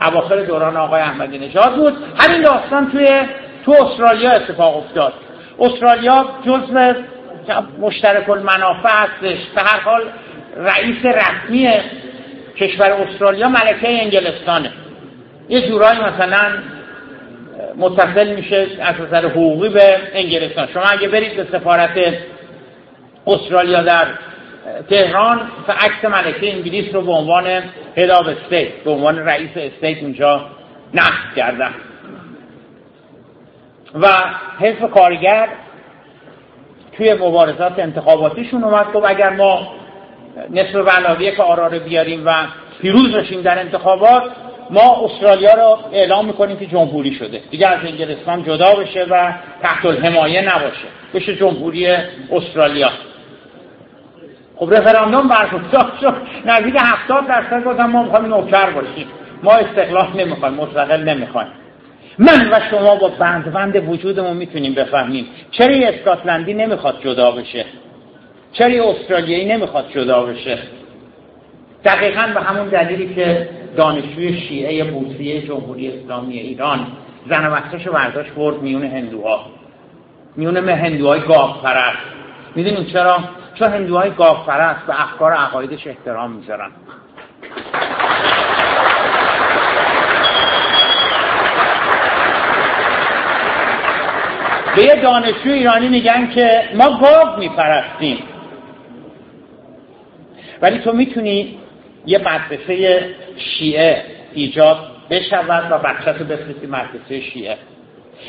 [0.00, 1.92] اواخر دوران آقای احمدی نژاد بود.
[2.18, 3.08] همین داستان توی
[3.64, 5.12] تو استرالیا اتفاق افتاد.
[5.58, 6.92] استرالیا جزء
[7.80, 9.38] مشترک المنافع هستش.
[9.54, 10.02] به هر حال
[10.56, 11.68] رئیس رسمی
[12.58, 14.72] کشور استرالیا ملکه انگلستانه.
[15.48, 16.52] یه جورایی مثلا
[17.76, 20.68] متصل میشه از نظر حقوقی به انگلستان.
[20.74, 22.14] شما اگه برید به سفارت
[23.26, 24.06] استرالیا در
[24.90, 27.46] تهران و عکس ملکه انگلیس رو به عنوان
[27.96, 30.46] هد استیت به عنوان رئیس استیت اونجا
[30.94, 31.70] نقد کردن.
[33.94, 34.06] و
[34.60, 35.48] حزب کارگر
[36.96, 38.92] توی مبارزات انتخاباتیشون اومد.
[38.92, 39.72] گفت اگر ما
[40.50, 42.34] نصف بلاویه که آرا بیاریم و
[42.80, 44.22] پیروز بشیم در انتخابات
[44.70, 47.40] ما استرالیا رو اعلام می‌کنیم که جمهوری شده.
[47.50, 50.86] دیگه از انگلستان جدا بشه و تحت الحمایه نباشه.
[51.14, 51.86] بشه جمهوری
[52.32, 52.90] استرالیا.
[54.56, 56.14] خب رفراندوم برگزار شد.
[56.44, 59.06] نزدیک هفتاد درصد گفتن ما می‌خوایم نوکر باشیم.
[59.42, 61.48] ما استقلال نمی‌خوایم مستقل نمی‌خوایم.
[62.18, 63.08] من و شما با
[63.54, 67.64] بند وجودمون می‌تونیم بفهمیم چرا اسکاتلندی نمی‌خواد جدا بشه.
[68.54, 70.58] چرا استرالیایی نمی‌خواد جدا بشه؟
[71.84, 76.86] دقیقا به همون دلیلی که دانشجوی شیعه بوسیه جمهوری اسلامی ایران
[77.30, 77.60] زن و
[77.92, 79.46] برداشت برد میون هندوها.
[80.36, 81.98] میون هندوهای گاف پرست
[82.54, 83.18] می‌دونیم چرا؟
[83.54, 86.70] چون هندوهای گاف پرست به افکار عقایدش احترام می‌ذارن.
[94.76, 98.18] به یه دانشجو ایرانی میگن که ما گاو میپرستیم.
[100.64, 101.58] ولی تو می‌تونی
[102.06, 104.78] یه مدرسه شیعه ایجاد
[105.10, 107.58] بشود و بچه تو بفرستی مدرسه شیعه.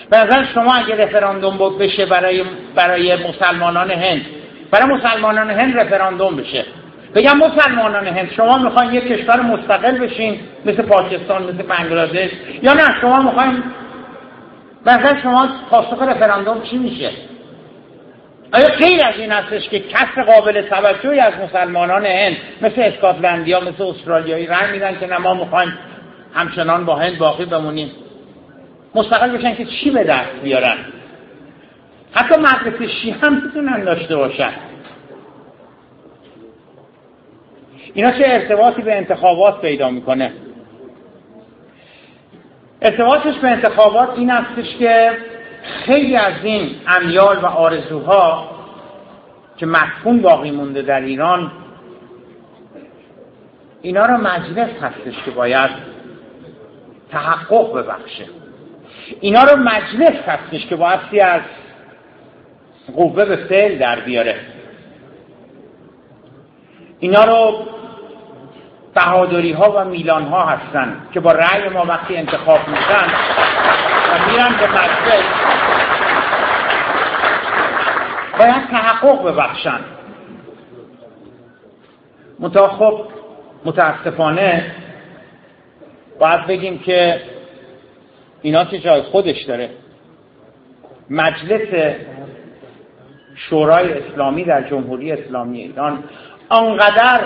[0.09, 2.43] به نظر شما اگه رفراندوم بود بشه برای,
[2.75, 4.25] برای مسلمانان هند؟
[4.71, 6.65] برای مسلمانان هند رفراندوم بشه.
[7.15, 12.29] بگم مسلمانان هند شما می‌خواین یک کشور مستقل بشین مثل پاکستان مثل بنگلادش
[12.61, 13.63] یا نه؟ شما می‌خواین
[14.85, 17.11] نظر شما پاسخ رفراندوم چی میشه؟
[18.53, 23.59] آیا غیر از این هستش که کس قابل توجهی از مسلمانان هند مثل اسکاتلندی ها
[23.59, 25.77] مثل استرالیایی رنگ میدن که نه ما می‌خوایم
[26.33, 27.91] همچنان با هند باقی بمونیم؟
[28.95, 30.77] مستقل بشن که چی به دست بیارن؟
[32.11, 34.51] حتی مدرسه شی هم می‌تونن داشته باشن.
[37.93, 40.31] اینا چه ارتباطی به انتخابات پیدا می‌کنه؟
[42.81, 45.11] ارتباطش به انتخابات این استش که
[45.65, 48.49] خیلی از این امیال و آرزوها
[49.57, 51.51] که مدفون باقی مونده در ایران
[53.81, 55.69] اینا را مجلس هستش که باید
[57.11, 58.25] تحقق ببخشه.
[59.21, 61.41] اینا رو مجلس هستش که بایستی از
[62.95, 64.35] قوه به فعل در بیاره.
[66.99, 67.65] اینا رو
[68.95, 73.07] بهادری ها و میلان ها هستن که با رأی ما وقتی انتخاب میشن
[74.09, 75.23] و میرن به مجلس
[78.45, 79.79] باید تحقق ببخشن.
[82.39, 83.01] متا خب
[83.65, 84.71] متاسفانه
[86.19, 87.21] باید بگیم که
[88.41, 89.69] اینا که جای خودش داره.
[91.09, 91.95] مجلس
[93.35, 96.03] شورای اسلامی در جمهوری اسلامی ایران
[96.49, 97.19] آنقدر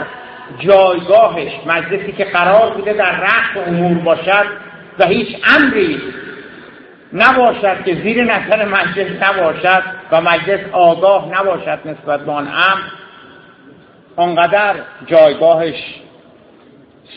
[0.60, 4.46] جایگاهش مجلسی که قرار بوده در رأس امور باشد
[5.00, 6.02] و هیچ امری
[7.14, 12.82] نباشد که زیر نظر مجلس نباشد و مجلس آگاه نباشد نسبت به آن امر.
[14.16, 16.00] آنقدر جایگاهش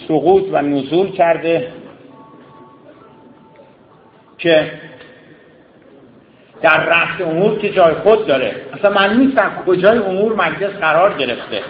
[0.08, 1.72] سقوط و نزول کرده
[4.38, 4.72] که
[6.62, 8.56] در رفت امور که جای خود داره.
[8.72, 11.62] اصلا من نیستم کجای امور مجلس قرار گرفته.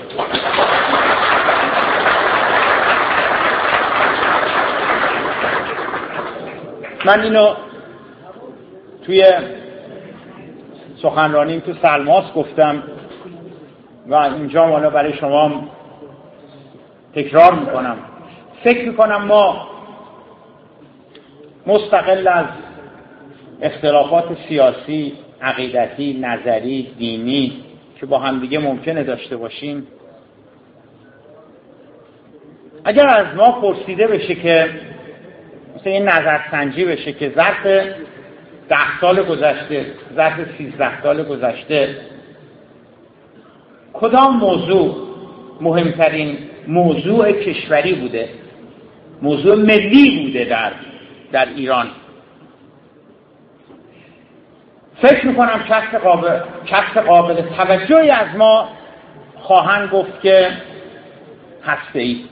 [7.04, 7.54] من اینو
[9.06, 9.24] توی
[11.02, 12.82] سخنرانیم تو سلماس گفتم
[14.06, 15.68] و اینجا حالا برای شما
[17.14, 17.96] تکرار می‌کنم.
[18.64, 19.68] فکر می‌کنم ما
[21.66, 22.46] مستقل از
[23.62, 25.12] اختلافات سیاسی
[25.42, 27.64] عقیدتی نظری دینی
[28.00, 29.86] که با همدیگه ممکنه داشته باشیم
[32.84, 34.70] اگر از ما پرسیده بشه که
[35.76, 37.66] مثل این نظرسنجی بشه که ظرف
[38.68, 41.96] ده سال گذشته ظرف سیزده سال گذشته.
[43.92, 44.96] کدام موضوع
[45.60, 48.28] مهمترین موضوع کشوری بوده؟
[49.22, 50.72] موضوع ملی بوده در
[51.32, 51.86] در ایران.
[55.02, 58.68] فکر می‌کنم کسب قابل, کسب قابل توجهی از ما
[59.34, 60.50] خواهند گفت که
[61.64, 62.24] هسته ای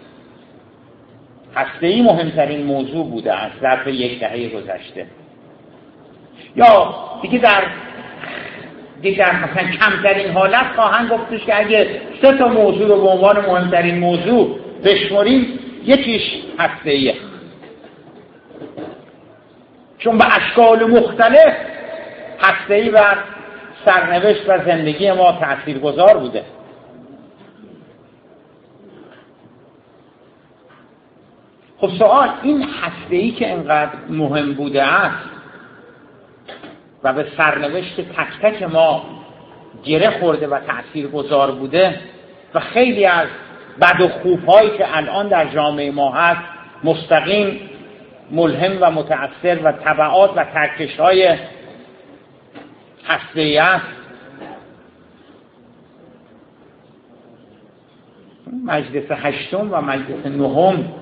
[1.57, 5.07] هسته ای مهمترین موضوع بوده از ظرف یک دهه گذشته.
[6.57, 7.63] یا دیگه در
[9.03, 13.47] دیگه در مثلا کمترین حالت خواهند گفتش که اگه سه تا موضوع رو به عنوان
[13.47, 16.23] مهمترین موضوع بشمریم یکیش
[16.59, 17.15] هسته
[19.99, 21.55] چون به اشکال مختلف
[22.69, 23.01] ای و
[23.85, 25.33] سرنوشت و زندگی ما
[25.79, 26.45] گذار بوده.
[31.79, 32.67] خب سوال این
[33.11, 35.40] ای که انقدر مهم بوده است
[37.05, 39.05] و به سرنوشت تک تک ما
[39.85, 40.59] گره خورده و
[41.13, 42.01] گذار بوده
[42.55, 43.29] و خیلی از
[43.81, 46.41] بد و خوب هایی که الان در جامعه ما هست
[46.85, 47.71] مستقیم
[48.31, 51.37] ملهم و متأثر و طبعات و ترکش های
[53.07, 53.85] هسته است.
[58.65, 60.93] مجلس هشتم و مجلس نهم.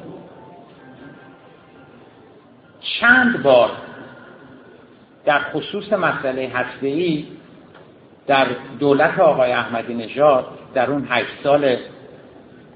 [3.01, 3.71] چند بار
[5.29, 7.25] در خصوص مسئله ای
[8.27, 8.47] در
[8.79, 11.77] دولت آقای احمدی نژاد در اون هشت سال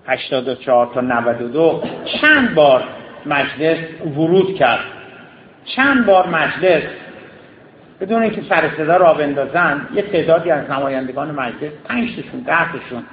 [0.07, 1.83] 84 تا 92
[2.21, 2.85] چند بار
[3.27, 3.79] مجلس
[4.17, 4.85] ورود کرد.
[5.65, 6.83] چند بار مجلس
[8.01, 13.05] بدون اینکه سر صدا را بندازن یه تعدادی از نمایندگان مجلس پنج تاشون ده تاشون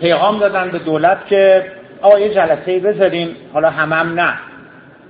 [0.00, 4.49] پیغام دادن به دولت که آقا یه جلسه بذاریم حالا همم نه.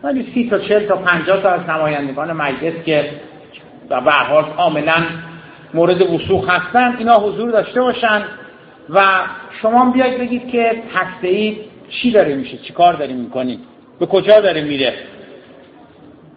[0.02, 3.10] ولی سی تا چل تا پنجاه تا از نمایندگان مجلس که
[3.88, 5.06] به حال کاملا
[5.74, 8.24] مورد وسوخ هستن اینا حضور داشته باشن
[8.90, 9.02] و
[9.62, 11.56] شما بیاید بگید که هسته
[11.90, 13.58] چی داره میشه چی کار داری می‌کنی
[14.00, 14.94] به کجا داره میره؟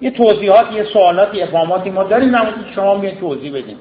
[0.02, 3.78] یه توضیحات یه سوالات یه افهاماتی ما داریم نمید شما بیاید توضیح بدیم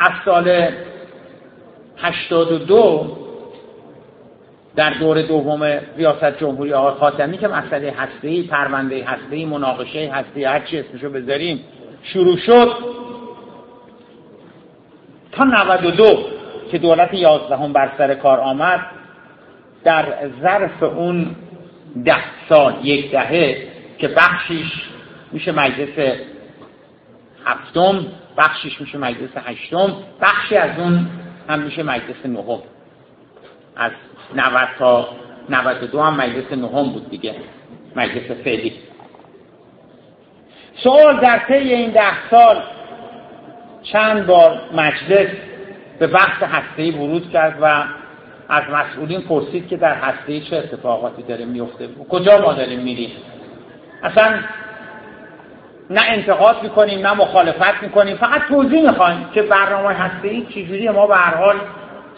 [0.00, 0.70] از سال
[1.96, 3.23] 82
[4.76, 10.60] در دور دوم ریاست جمهوری آقای خاتمی که مسئله هسته‌ای پرونده هسته‌ای مناقشه هسته‌ای هر
[10.60, 11.60] چی اسمشو بذاریم
[12.02, 12.72] شروع شد.
[15.32, 16.04] تا 92
[16.70, 18.80] که دولت یازدهم بر سر کار آمد
[19.84, 20.04] در
[20.42, 21.36] ظرف اون
[22.04, 23.66] ده سال یک دهه
[23.98, 24.72] که بخشیش
[25.32, 26.16] میشه مجلس
[27.44, 28.06] هفتم
[28.36, 31.06] بخشش میشه مجلس هشتم بخشی از اون
[31.48, 32.62] هم میشه مجلس نهم.
[33.76, 33.92] از
[34.34, 35.08] 90 تا
[35.48, 37.34] 92 هم مجلس نهم بود دیگه.
[37.96, 38.72] مجلس فعلی.
[40.76, 42.62] سوال در طی این ده سال
[43.82, 45.28] چند بار مجلس
[45.98, 47.84] به بحث هسته‌ای ورود کرد و
[48.48, 53.10] از مسئولین پرسید که در هسته چه اتفاقاتی داره میفته کجا ما داریم میریم؟
[54.02, 54.38] اصلا
[55.90, 61.06] نه انتقاد می‌کنیم نه مخالفت می‌کنیم فقط توضیح می‌خوایم که برنامه هسته ای چجوری ما
[61.06, 61.56] به هر حال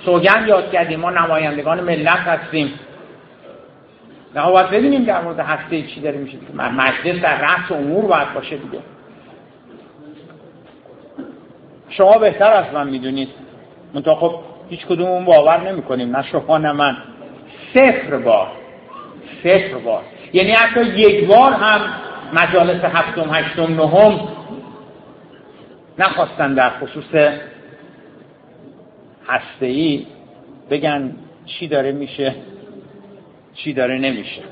[0.05, 1.01] سوگند یاد کردیم.
[1.01, 2.73] ما نمایندگان ملت هستیم.
[4.35, 8.57] نه باید ببینیم در مورد هسته چی داره میشه مجلس در رأس امور باید باشه
[8.57, 8.79] دیگه.
[11.89, 13.29] شما بهتر از من می‌دونید.
[13.95, 16.97] منتها خب هیچ کدوم باور نمی کنیم نه شما نه من.
[17.75, 18.49] صفر بار.
[19.43, 20.03] صفر بار.
[20.33, 21.81] یعنی حتی یک بار هم
[22.33, 24.29] مجالس هفتم هشتم نهم
[25.99, 27.05] نخواستن در خصوص
[29.29, 30.07] هسته ای
[30.71, 31.17] بگن
[31.47, 32.35] چی داره میشه
[33.55, 34.43] چی داره نمیشه.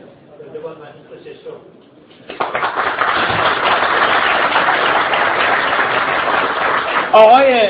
[7.12, 7.68] آقای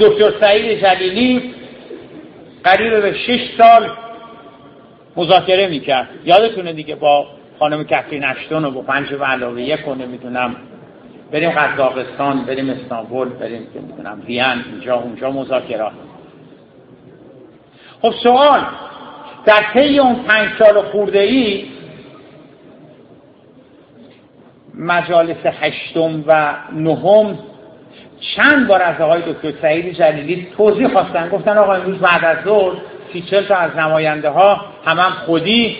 [0.00, 1.54] دکتر سعید جلیلی
[2.64, 3.90] قریب به شش سال
[5.16, 6.08] مذاکره می‌کرد.
[6.24, 7.26] یادتونه دیگه با
[7.58, 10.56] خانم کفری نشتون و با پنج و علاوه یک و نمی‌دونم.
[11.32, 15.92] بریم قزاقستان بریم استانبول بریم که می‌دونم وین اینجا اونجا مذاکرات.
[18.04, 18.60] خب سوال
[19.44, 21.66] در طی اون پنج سال خورده ای
[24.74, 27.38] مجالس هشتم و نهم
[28.36, 32.72] چند بار از آقای دکتر سعید جلیلی توضیح خواستن؟ گفتن آقا امروز بعد از ظهر
[33.12, 35.76] سی تا از نماینده ها هم, هم خودی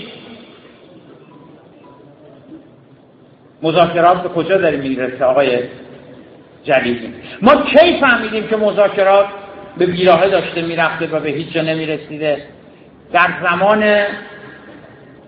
[3.63, 5.59] مذاکرات به کجا داره می‌رسه آقای
[6.65, 9.27] جلیلی؟ ما کی فهمیدیم که مذاکرات
[9.79, 12.43] به بیراهه داشته می‌رفته و به هیچ جا نمی‌رسیده.
[13.13, 14.05] در زمان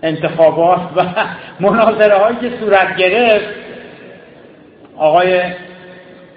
[0.03, 1.05] انتخابات و
[1.65, 3.45] مناظره هایی که صورت گرفت
[4.97, 5.41] آقای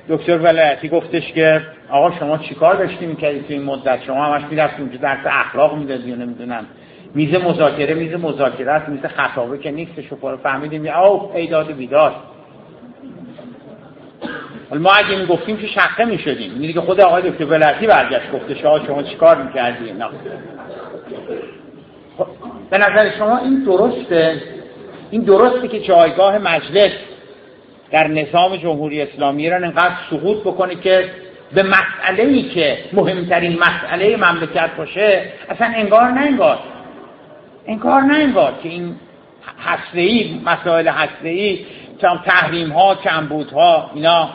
[0.08, 4.82] دکتر ولایتی گفتش که آقا شما چیکار داشتی می‌کردی تو این مدت؟ شما همش می‌رفتی
[4.82, 6.66] اونجا درس اخلاق می‌دادی نمی‌دونم.
[7.14, 10.04] میز مذاکره میز مذاکره است میز خطابه که نیستش.
[10.22, 10.86] رو فهمیدیم.
[10.86, 12.14] او ایداد بیداد.
[14.78, 16.52] ما اگه می‌گفتیم که شقه می‌شدیم.
[16.52, 20.06] می‌دونی که خود آقای دکتر ولایتی برگشت گفته شما شما چیکار می‌کردی نه.
[22.18, 22.26] خب،
[22.70, 24.42] به نظر شما این درسته؟
[25.10, 26.92] این درسته که جایگاه مجلس
[27.90, 31.10] در نظام جمهوری اسلامی را انقدر سقوط بکنه که
[31.54, 36.58] به مسئله ای که مهمترین مسئله مملکت باشه اصلا انگار نه انگار.
[37.66, 38.96] انگار نه انگار که این
[39.58, 41.66] هسته ای مسائل هسته ای
[42.24, 44.30] تحریم ها کمبود ها اینا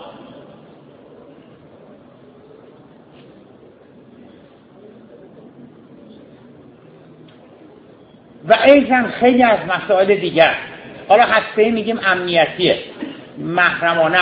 [8.48, 10.56] و ایزن خیلی از مسائل دیگر.
[11.08, 12.80] حالا هسته میگیم امنیتیه.
[13.38, 14.18] محرمانه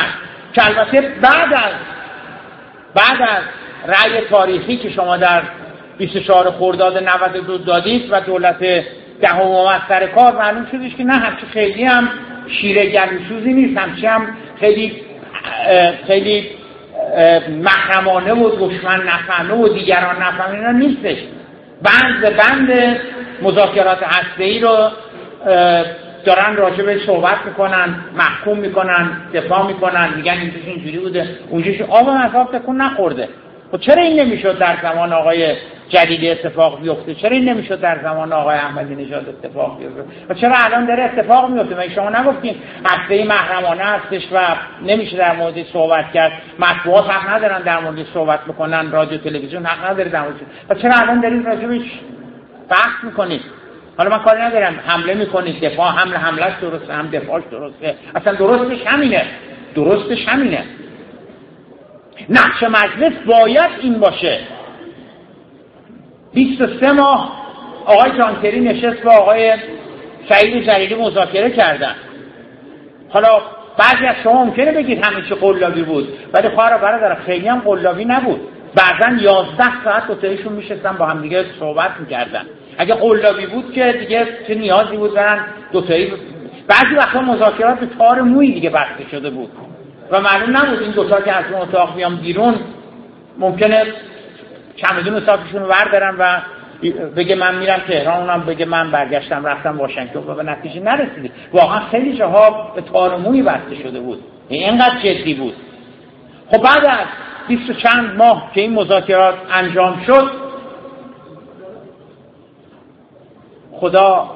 [0.53, 1.73] که البته بعد از
[2.95, 3.43] بعد از
[3.87, 5.41] رأی تاریخی که شما در
[5.97, 8.83] 24 خرداد 92 دادید و دولت
[9.21, 12.09] دهم آمد سر کار معلوم شدش که نه همچه خیلی هم
[12.47, 14.27] شیره گلوسوزی نیست همچه هم
[14.59, 15.01] خیلی
[16.07, 16.49] خیلی
[17.49, 21.17] محرمانه و دشمن نفهمه و دیگران نفهمه نیستش.
[21.81, 22.97] بند به بند
[23.41, 24.89] مذاکرات هسته ای رو
[26.25, 32.59] دارن راجع صحبت می‌کنن محکوم می‌کنن دفاع می‌کنن میگن اینجوری اینجوری بوده اونجوری آب مصاب
[32.59, 33.29] تکون نخورده.
[33.71, 35.55] خب چرا این نمی‌شد در زمان آقای
[35.89, 40.55] جدیدی اتفاق بیفته؟ چرا این نمی‌شد در زمان آقای احمدی نژاد اتفاق بیفته؟ و چرا
[40.55, 42.55] الان داره اتفاق میفته مگه شما نگفتین
[42.89, 44.39] هفته محرمانه هستش و
[44.85, 49.91] نمیشه در مورد صحبت کرد؟ مطبوعات حق ندارن در مورد صحبت بکنن رادیو تلویزیون حق
[49.91, 50.35] نداره در مورد
[50.69, 51.81] و چرا الان دارین راجبش
[52.73, 53.41] بحث می‌کنید.
[53.97, 57.95] حالا من کاری ندارم حمله می‌کنید دفاع حمله حملش درسته هم دفاعش درسته.
[58.15, 59.25] اصلا درستش همینه.
[59.75, 60.63] درستش همینه.
[62.29, 64.39] نقش مجلس باید این باشه.
[66.33, 67.43] 23 ماه
[67.85, 69.53] آقای جانکری نشست با آقای
[70.29, 71.95] سعید جلیلی مذاکره کردن.
[73.09, 73.41] حالا
[73.77, 76.07] بعضی از شما ممکنه بگید همیشه قلابی بود.
[76.33, 78.41] ولی خواهر برادر خیلی هم قلابی نبود.
[78.75, 82.45] بعضا یازده ساعت دوتایشون میشستن با هم دیگه صحبت می‌کردن.
[82.77, 85.39] اگه قلابی بود که دیگه چه نیازی بود برن
[85.71, 86.13] دوتایی
[86.67, 89.49] بعضی وقتا مذاکرات به تار موی دیگه بسته شده بود.
[90.11, 92.55] و معلوم نبود این دوتا که از اون اتاق بیان بیرون
[93.37, 93.83] ممکنه
[94.75, 96.39] چمدون حسابشون رو بردارن و
[97.15, 100.19] بگه من میرم تهران اونم بگه من برگشتم رفتم واشنگتن.
[100.19, 104.23] و به نتیجه نرسیدیم واقعا خیلی جاها به تارمونی بسته شده بود.
[104.49, 105.53] اینقدر جدی بود.
[106.51, 107.07] خب بعد از
[107.47, 110.42] بیست و چند ماه که این مذاکرات انجام شد
[113.83, 114.29] خدا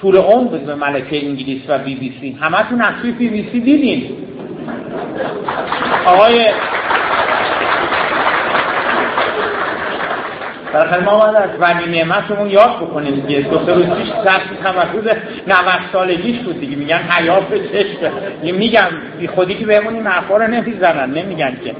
[0.00, 2.38] طول عمر به ملکه انگلیس و بی بی سی.
[2.70, 4.16] تو توی بی بی سی دیدین.
[6.06, 6.46] آقای
[10.72, 13.40] بالاخره ما باید از ولی نعمتمون یاد بکنیم دیگه.
[13.40, 15.08] دو سه روز پیش سخت تمرکز
[15.46, 16.76] 90 سالگیش بود دیگه.
[16.76, 18.12] میگن حیات به چشم.
[18.42, 18.88] میگم
[19.20, 21.10] بی خودی که بهمون این حرفا رو نمی‌زنن.
[21.10, 21.74] نمیگن که.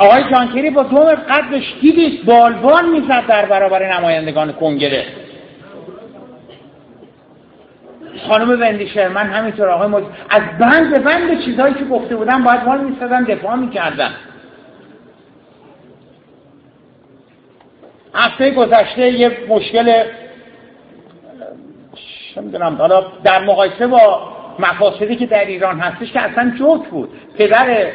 [0.00, 5.04] آقای جانکری با دو قدرش دیدید بالبان می‌زد در برابر نمایندگان کنگره.
[8.28, 10.02] خانم وندی شرمن همینطور آقای مد...
[10.30, 14.10] از بند به بند چیزهایی که گفته بودن باید مال میستدن دفاع می‌کردن.
[18.14, 20.04] هفته گذشته یه مشکل
[22.34, 27.08] چه می‌دونم حالا در مقایسه با مفاسدی که در ایران هستش که اصلا جوک بود.
[27.38, 27.86] پدر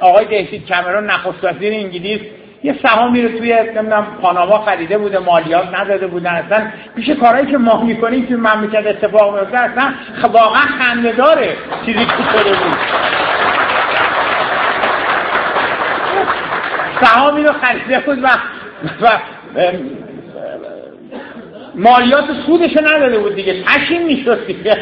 [0.00, 2.20] آقای دیوید کمرون نخست وزیر انگلیس
[2.62, 6.66] یه سهامی رو توی نمی‌دونم پاناما خریده بوده مالیات نداده بودن اصلا.
[6.96, 11.56] پیش کارهایی که ما می‌کنیم که مملکت اتفاق میفته اصلا واقعا خنده داره
[11.86, 12.76] چیزی که شده بود.
[17.00, 18.28] سهامی رو خریده بود و,
[19.02, 19.18] و
[21.74, 23.64] مالیات سودش نداده بود دیگه.
[23.64, 24.78] تشین می‌شد دیگه.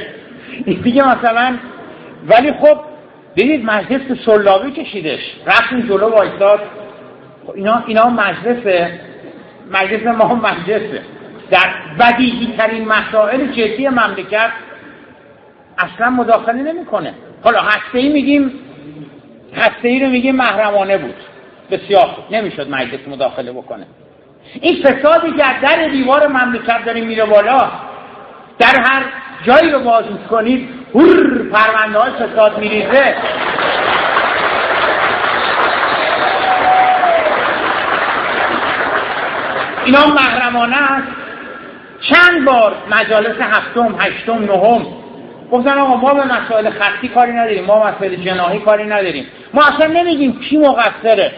[0.65, 1.57] دیگه مثلا
[2.29, 2.81] ولی خب
[3.35, 6.61] دیدید مجلس سلابی کشیدش رفتیم جلو وایستاد
[7.55, 8.91] اینا اینا مجلس
[9.71, 11.03] مجلس ما مجلسه.
[11.51, 14.51] در بدیهی ترین مسائل جدی مملکت
[15.79, 17.15] اصلا مداخله نمی‌کنه.
[17.43, 18.53] حالا هسته ای میگیم
[19.57, 21.15] هسته ای رو میگیم محرمانه بود.
[21.71, 23.87] بسیار نمی‌شد مجلس مداخله بکنه.
[24.61, 27.71] این فسادی که در دیوار مملکت داریم میره بالا
[28.59, 29.05] در هر
[29.47, 33.15] جایی رو باز کنید هر پرونده های فساد میریزه.
[39.85, 41.09] اینا محرمانه است
[42.01, 44.87] چند بار مجالس هفتم هشتم نهم.
[45.53, 49.27] گفتن آقا ما به مسائل خطی کاری نداریم ما مسائل جناحی کاری نداریم.
[49.55, 51.33] ما اصلا نمیگیم کی مقصره.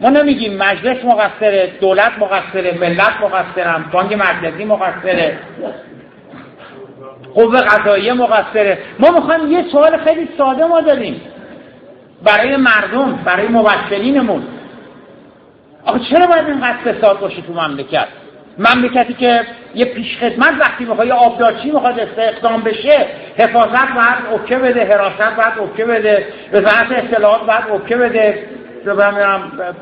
[0.00, 5.38] ما نمیگیم مجلس مقصره دولت مقصره ملت مقصرم بانک مرکزی مقصره.
[7.34, 8.78] قوه قضاییه مقصره.
[8.98, 11.20] ما می‌خوایم یه سوال خیلی ساده ما داریم.
[12.24, 14.42] برای مردم برای مبشرینمون
[15.86, 18.06] آخه چرا باید اینقدر فساد باشه تو مملکت؟
[18.58, 19.40] مملکتی که
[19.74, 23.06] یه پیشخدمت وقتی می‌خواد یه آبدارچی می‌خواد استخدام بشه
[23.38, 28.48] حفاظت باید اوکه بده حراست باید اوکه بده وزارت اطلاعات باید اوکه بده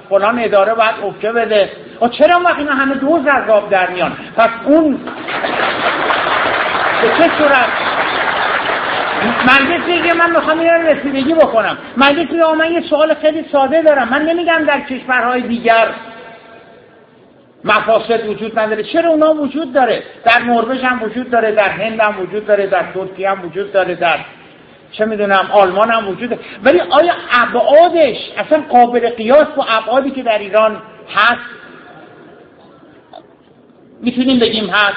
[0.08, 1.70] فلان اداره باید اوکه بده.
[2.02, 5.00] و چرا وقتی همه دوز از آب در میان؟ پس اون
[7.02, 7.68] به چه صورت؟
[9.44, 11.78] مجلس میگه من می‌خوام این رسیدگی بکنم.
[11.96, 14.08] مجلس میگه من یه سوال خیلی ساده دارم.
[14.08, 15.88] من نمیگم در کشورهای دیگر
[17.64, 18.82] مفاسد وجود نداره.
[18.82, 22.84] چرا اونا وجود داره؟ در نروژ هم وجود داره در هند هم وجود داره در
[22.94, 24.18] ترکیه هم وجود داره در
[24.92, 26.42] چه می‌دونم آلمان هم وجود داره.
[26.62, 30.82] ولی آیا ابعادش اصلا قابل قیاس با ابعادی که در ایران
[31.16, 31.50] هست
[34.00, 34.96] می‌تونیم بگیم هست؟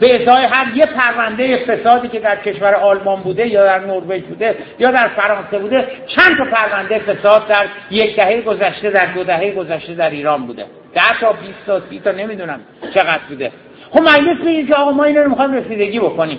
[0.00, 4.56] به ازای هر یه پرونده فسادی که در کشور آلمان بوده یا در نروژ بوده
[4.78, 9.50] یا در فرانسه بوده چند تا پرونده فساد در یک دهه گذشته در دو دهه
[9.50, 10.64] گذشته در ایران بوده.
[10.94, 12.60] ده تا 20 تا 30 تا نمی‌دونم
[12.94, 13.52] چقدر بوده.
[13.90, 16.38] خب مجلس میگه که آقا ما اینا رو می‌خوایم رسیدگی بکنیم.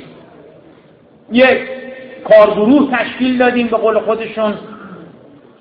[1.32, 1.58] یک
[2.24, 4.54] کارگروه تشکیل دادیم به قول خودشون.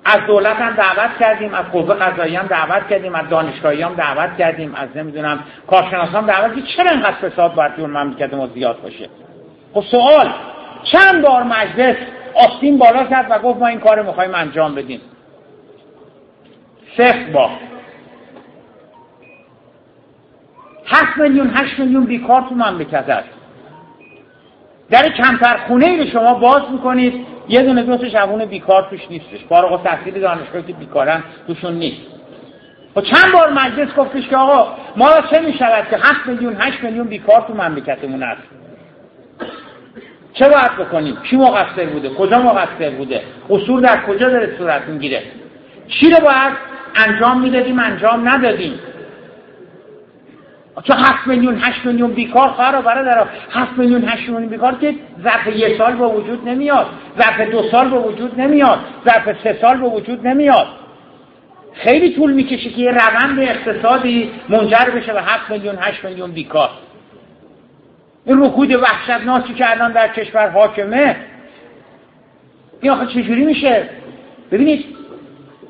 [0.05, 4.37] از دولت هم دعوت کردیم از قوه قضایی هم دعوت کردیم از دانشگاهی هم دعوت
[4.37, 6.63] کردیم از نمی‌دونم کارشناس هم دعوت کردیم.
[6.77, 9.09] چرا اینقدر فساد باید اون مملکت ما زیاد باشه؟
[9.73, 10.33] خب سوال
[10.83, 11.95] چند بار مجلس
[12.35, 15.01] آستین بالا زد و گفت ما این کار می‌خوایم انجام بدیم؟
[16.97, 17.49] صفر با
[20.85, 23.29] هفت میلیون هشت میلیون بیکار تو مملکت هست
[24.89, 27.30] در کمتر خونه ای شما باز می‌کنید.
[27.51, 29.45] یه دونه دو جوون بیکار توش نیستش.
[29.49, 32.01] فارغ التحصیل دانشگاهی که بیکارن توشون نیست.
[32.95, 36.83] و خب چند بار مجلس گفتش که آقا ما چه می‌شود که 7 میلیون 8
[36.83, 38.41] میلیون بیکار تو مملکتمون هست؟
[40.33, 45.23] چه باید بکنیم؟ کی مقصر بوده؟ کجا مقصر بوده؟ اصول در کجا داره صورت می‌گیره؟
[45.87, 46.53] چی رو باید
[46.95, 48.79] انجام می‌دادیم انجام ندادیم؟
[50.83, 55.47] چون هفت میلیون هشت میلیون بیکار خواهر برادر هفت میلیون هشت میلیون بیکار که ظرف
[55.47, 56.87] یک سال به وجود نمیاد.
[57.17, 58.79] ظرف دو سال به وجود نمیاد.
[59.05, 60.67] ظرف سه سال به وجود نمیاد.
[61.73, 66.69] خیلی طول می‌کشه که یه روند اقتصادی منجر بشه به 7 میلیون 8 میلیون بیکار.
[68.25, 71.15] این رکود وحشتناکی که الان در کشور حاکمه.
[72.81, 73.89] این آخه چجوری میشه؟
[74.51, 75.00] ببینید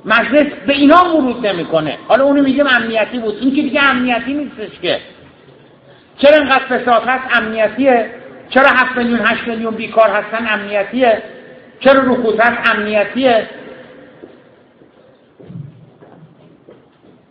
[0.05, 1.97] مجلس به اینا ورود نمی‌کنه.
[2.07, 3.37] حالا اونو میگم امنیتی بود.
[3.41, 4.99] این که دیگه امنیتی نیستش که.
[6.17, 8.09] چرا اینقدر فساد هست؟ امنیتیه.
[8.49, 11.23] چرا 7 میلیون 8 میلیون بیکار هستن؟ امنیتیه.
[11.79, 13.47] چرا رکود هست؟ امنیتیه.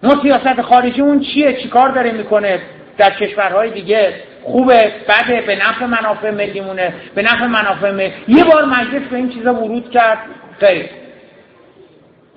[0.02, 2.60] ما سیاست خارجی اون چیه؟ چیکار داره می‌کنه؟
[2.98, 4.14] در کشورهای دیگه.
[4.42, 9.28] خوبه بده به نفع منافع ملیمونه به نفع منافع ملی یه بار مجلس به این
[9.28, 10.18] چیزا ورود کرد.
[10.60, 10.99] خیر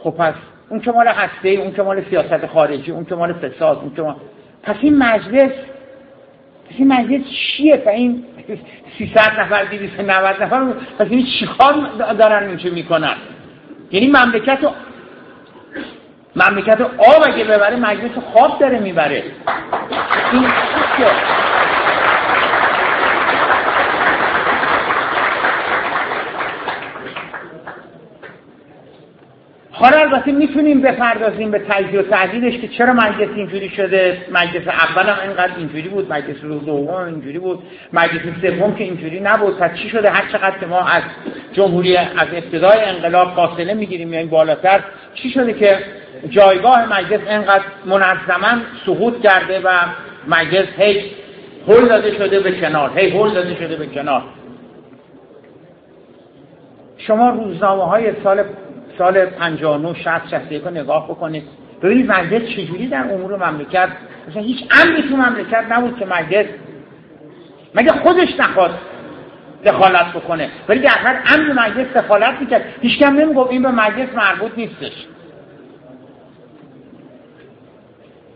[0.03, 0.33] خب پس
[0.69, 4.01] اون که مال هسته اون که مال سیاست خارجی اون که مال فساد اون که
[4.01, 4.15] مال...
[4.63, 5.51] پس این مجلس
[6.69, 8.25] پس این مجلس چیه؟ پس این
[8.97, 11.73] 300 نفر 290 نفر پس این چیکار
[12.17, 13.15] دارن اینچه می‌کنن؟
[13.91, 14.59] یعنی مملکت
[16.35, 19.23] مملکت آب اگه ببره مجلس خواب داره می‌بره.
[20.33, 20.43] این
[29.83, 35.09] حالا البته می‌تونیم بپردازیم به تجزیه و تحلیلش که چرا مجلس اینجوری شده؟ مجلس اول
[35.09, 37.59] هم اینقدر اینجوری بود مجلس دوم اینجوری بود
[37.93, 39.57] مجلس سوم که اینجوری نبود.
[39.57, 41.03] پس چی شده؟ هر چقدر ما از
[41.53, 44.79] جمهوری از ابتدای انقلاب فاصله می‌گیریم یعنی بالاتر
[45.13, 45.77] چی شده که
[46.29, 49.69] جایگاه مجلس اینقدر منظما سقوط کرده و
[50.27, 51.01] مجلس هی
[51.67, 54.23] هل داده شده به کنار هی هل داده شده به کنار؟
[56.97, 58.43] شما روزنامه های سال
[58.97, 61.43] سال 59 60 61 رو نگاه بکنید.
[61.81, 63.89] ببینید مجلس چجوری در امور مملکت
[64.29, 66.45] مثلا هیچ امری تو مملکت نبود که مجلس
[67.75, 68.71] مگه خودش نخواد
[69.65, 70.49] دخالت بکنه.
[70.69, 72.65] ولی در هر امر مجلس دخالت می‌کرد.
[72.81, 75.07] هیچ کم نمی‌گفت این به مجلس مربوط نیستش.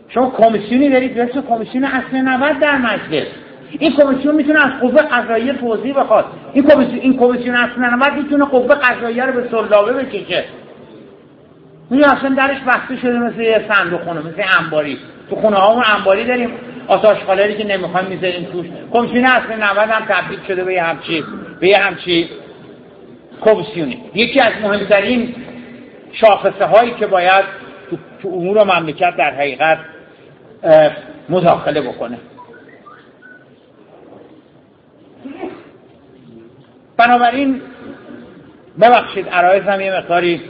[0.08, 3.26] شما کمیسیونی دارید اسم کمیسیون اصل 90 در مجلس.
[3.70, 6.24] این کمیسیون می‌تونه از قوه قضاییه توضیح بخواد.
[6.52, 10.44] این کمیسیون این کمیسیون اصل 90 می‌تونه قوه قضاییه رو به سلابه بکشه.
[11.90, 14.98] این اصلا درش بسته شده مثل یه صندوق خونه مثل انباری.
[15.30, 16.50] تو خونه هامون انباری داریم.
[16.86, 18.66] آتاش خالری که نمی‌خوایم می‌ذاریم توش.
[18.92, 21.24] کمیسیون اصل 90 هم تبدیل شده به یه همچی
[21.60, 22.28] به یه همچی
[23.40, 23.98] کمیسیونی.
[24.14, 25.34] یکی از مهمترین
[26.12, 27.44] شاخصه هایی که باید
[27.90, 29.78] تو, تو امور مملکت در حقیقت
[31.28, 32.18] مداخله بکنه.
[36.98, 37.60] بنابراین
[38.80, 40.40] ببخشید عرایزم یه مقداری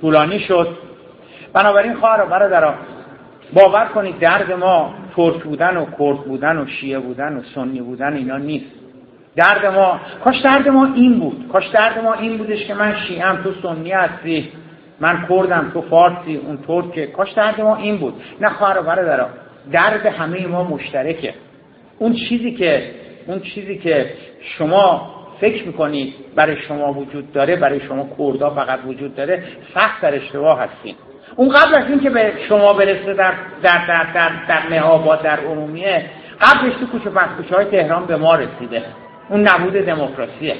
[0.00, 0.78] طولانی شد.
[1.52, 2.74] بنابراین خواهر و برادران
[3.52, 8.12] باور کنید درد ما ترک بودن و کرد بودن و شیعه بودن و سنی بودن
[8.12, 8.66] اینا نیست.
[9.36, 11.48] درد ما کاش درد ما این بود.
[11.52, 14.52] کاش درد ما این بودش که من شیعم تو سنی هستی
[15.00, 17.06] من کردم تو فارسی اون ترکه.
[17.06, 18.14] کاش درد ما این بود.
[18.40, 19.30] نه خواهر و برادران
[19.72, 21.34] درد همه ما مشترکه.
[22.00, 22.90] اون چیزی که
[23.26, 29.14] اون چیزی که شما فکر می‌کنید برای شما وجود داره برای شما کردا فقط وجود
[29.14, 29.42] داره
[29.74, 30.94] سخت در اشتباه هستین.
[31.36, 36.04] اون قبل از اینکه به شما برسه در در در در, در مهاباد در عمومیه
[36.40, 38.82] قبلش تو کوچه پس های تهران به ما رسیده.
[39.28, 40.56] اون نبود دموکراسیه.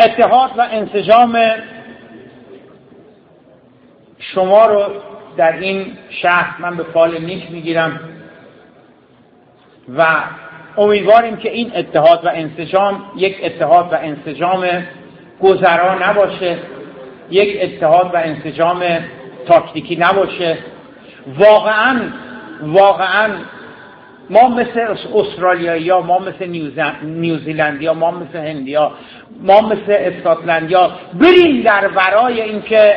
[0.00, 1.38] اتحاد و انسجام
[4.20, 4.84] شما رو
[5.36, 8.00] در این شهر من به فال نیک می‌گیرم
[9.96, 10.06] و
[10.78, 14.66] امیدواریم که این اتحاد و انسجام یک اتحاد و انسجام
[15.42, 16.58] گذرا نباشه
[17.30, 18.82] یک اتحاد و انسجام
[19.46, 20.58] تاکتیکی نباشه.
[21.38, 22.00] واقعا
[22.62, 23.28] واقعا
[24.30, 26.46] ما مثل استرالیایی ها ما مثل
[27.02, 28.92] نیوزیلندی ما مثل هندی ها
[29.42, 32.94] ما مثل اسکاتلندی ها بریم در ورای اینکه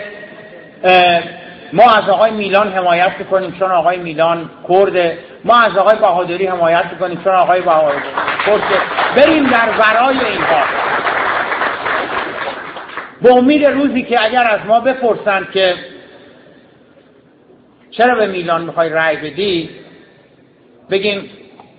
[1.74, 5.18] ما از آقای میلان حمایت کنیم چون آقای میلان کرده.
[5.46, 8.00] ما از آقای بهادری حمایت کنیم چون آقای بهادری
[8.46, 8.62] کرده.
[9.16, 10.64] بریم در ورای اینها.
[13.22, 15.76] به امید روزی که اگر از ما بپرسند که
[17.92, 19.70] چرا به میلان می‌خوای رأی بدی
[20.90, 21.30] بگیم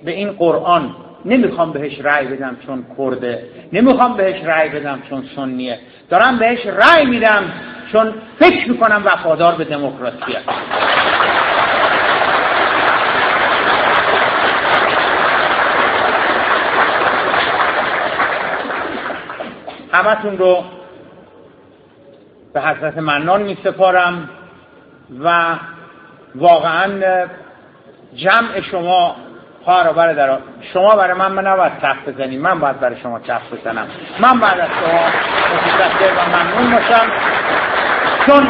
[0.05, 3.45] به این قرآن نمی‌خوام بهش رأی بدم چون کرده.
[3.73, 5.79] نمی‌خوام بهش رأی بدم چون سنیه.
[6.11, 7.53] دارم بهش رأی میدم
[7.93, 10.49] چون فکر می‌کنم وفادار به دموکراسی است.
[19.93, 20.65] همتون رو
[22.53, 24.31] به حضرت منان می سپارم
[25.25, 25.57] و
[26.35, 26.89] واقعا
[28.15, 29.17] جمع شما
[29.65, 30.39] خواهر و برادر
[30.73, 33.87] شما برای من من نباید کف بزنید من باید برای شما کف بزنم.
[34.21, 35.01] من بعد از شما
[35.57, 37.07] متشکر و ممنون باشم.
[38.27, 38.49] چون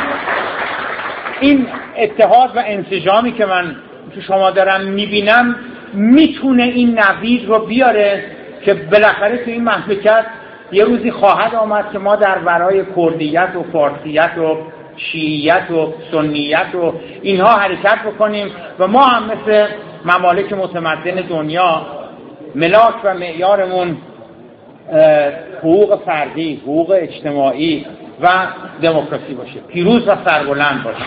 [1.40, 1.66] این
[1.98, 3.76] اتحاد و انسجامی که من
[4.14, 5.56] تو شما دارم می‌بینم
[5.92, 8.24] می‌تونه این نوید رو بیاره
[8.64, 10.26] که بالاخره تو این مملکت
[10.72, 14.58] یه روزی خواهد آمد که ما در برای کردیت و فارسیت و
[14.96, 19.66] شیعیت و سنیت و اینها حرکت بکنیم و ما هم مثل
[20.04, 21.86] ممالک متمدن دنیا
[22.54, 23.96] ملاک و معیارمون
[25.58, 27.86] حقوق فردی، حقوق اجتماعی
[28.20, 28.46] و
[28.82, 29.60] دموکراسی باشه.
[29.68, 31.04] پیروز و سربلند باشه.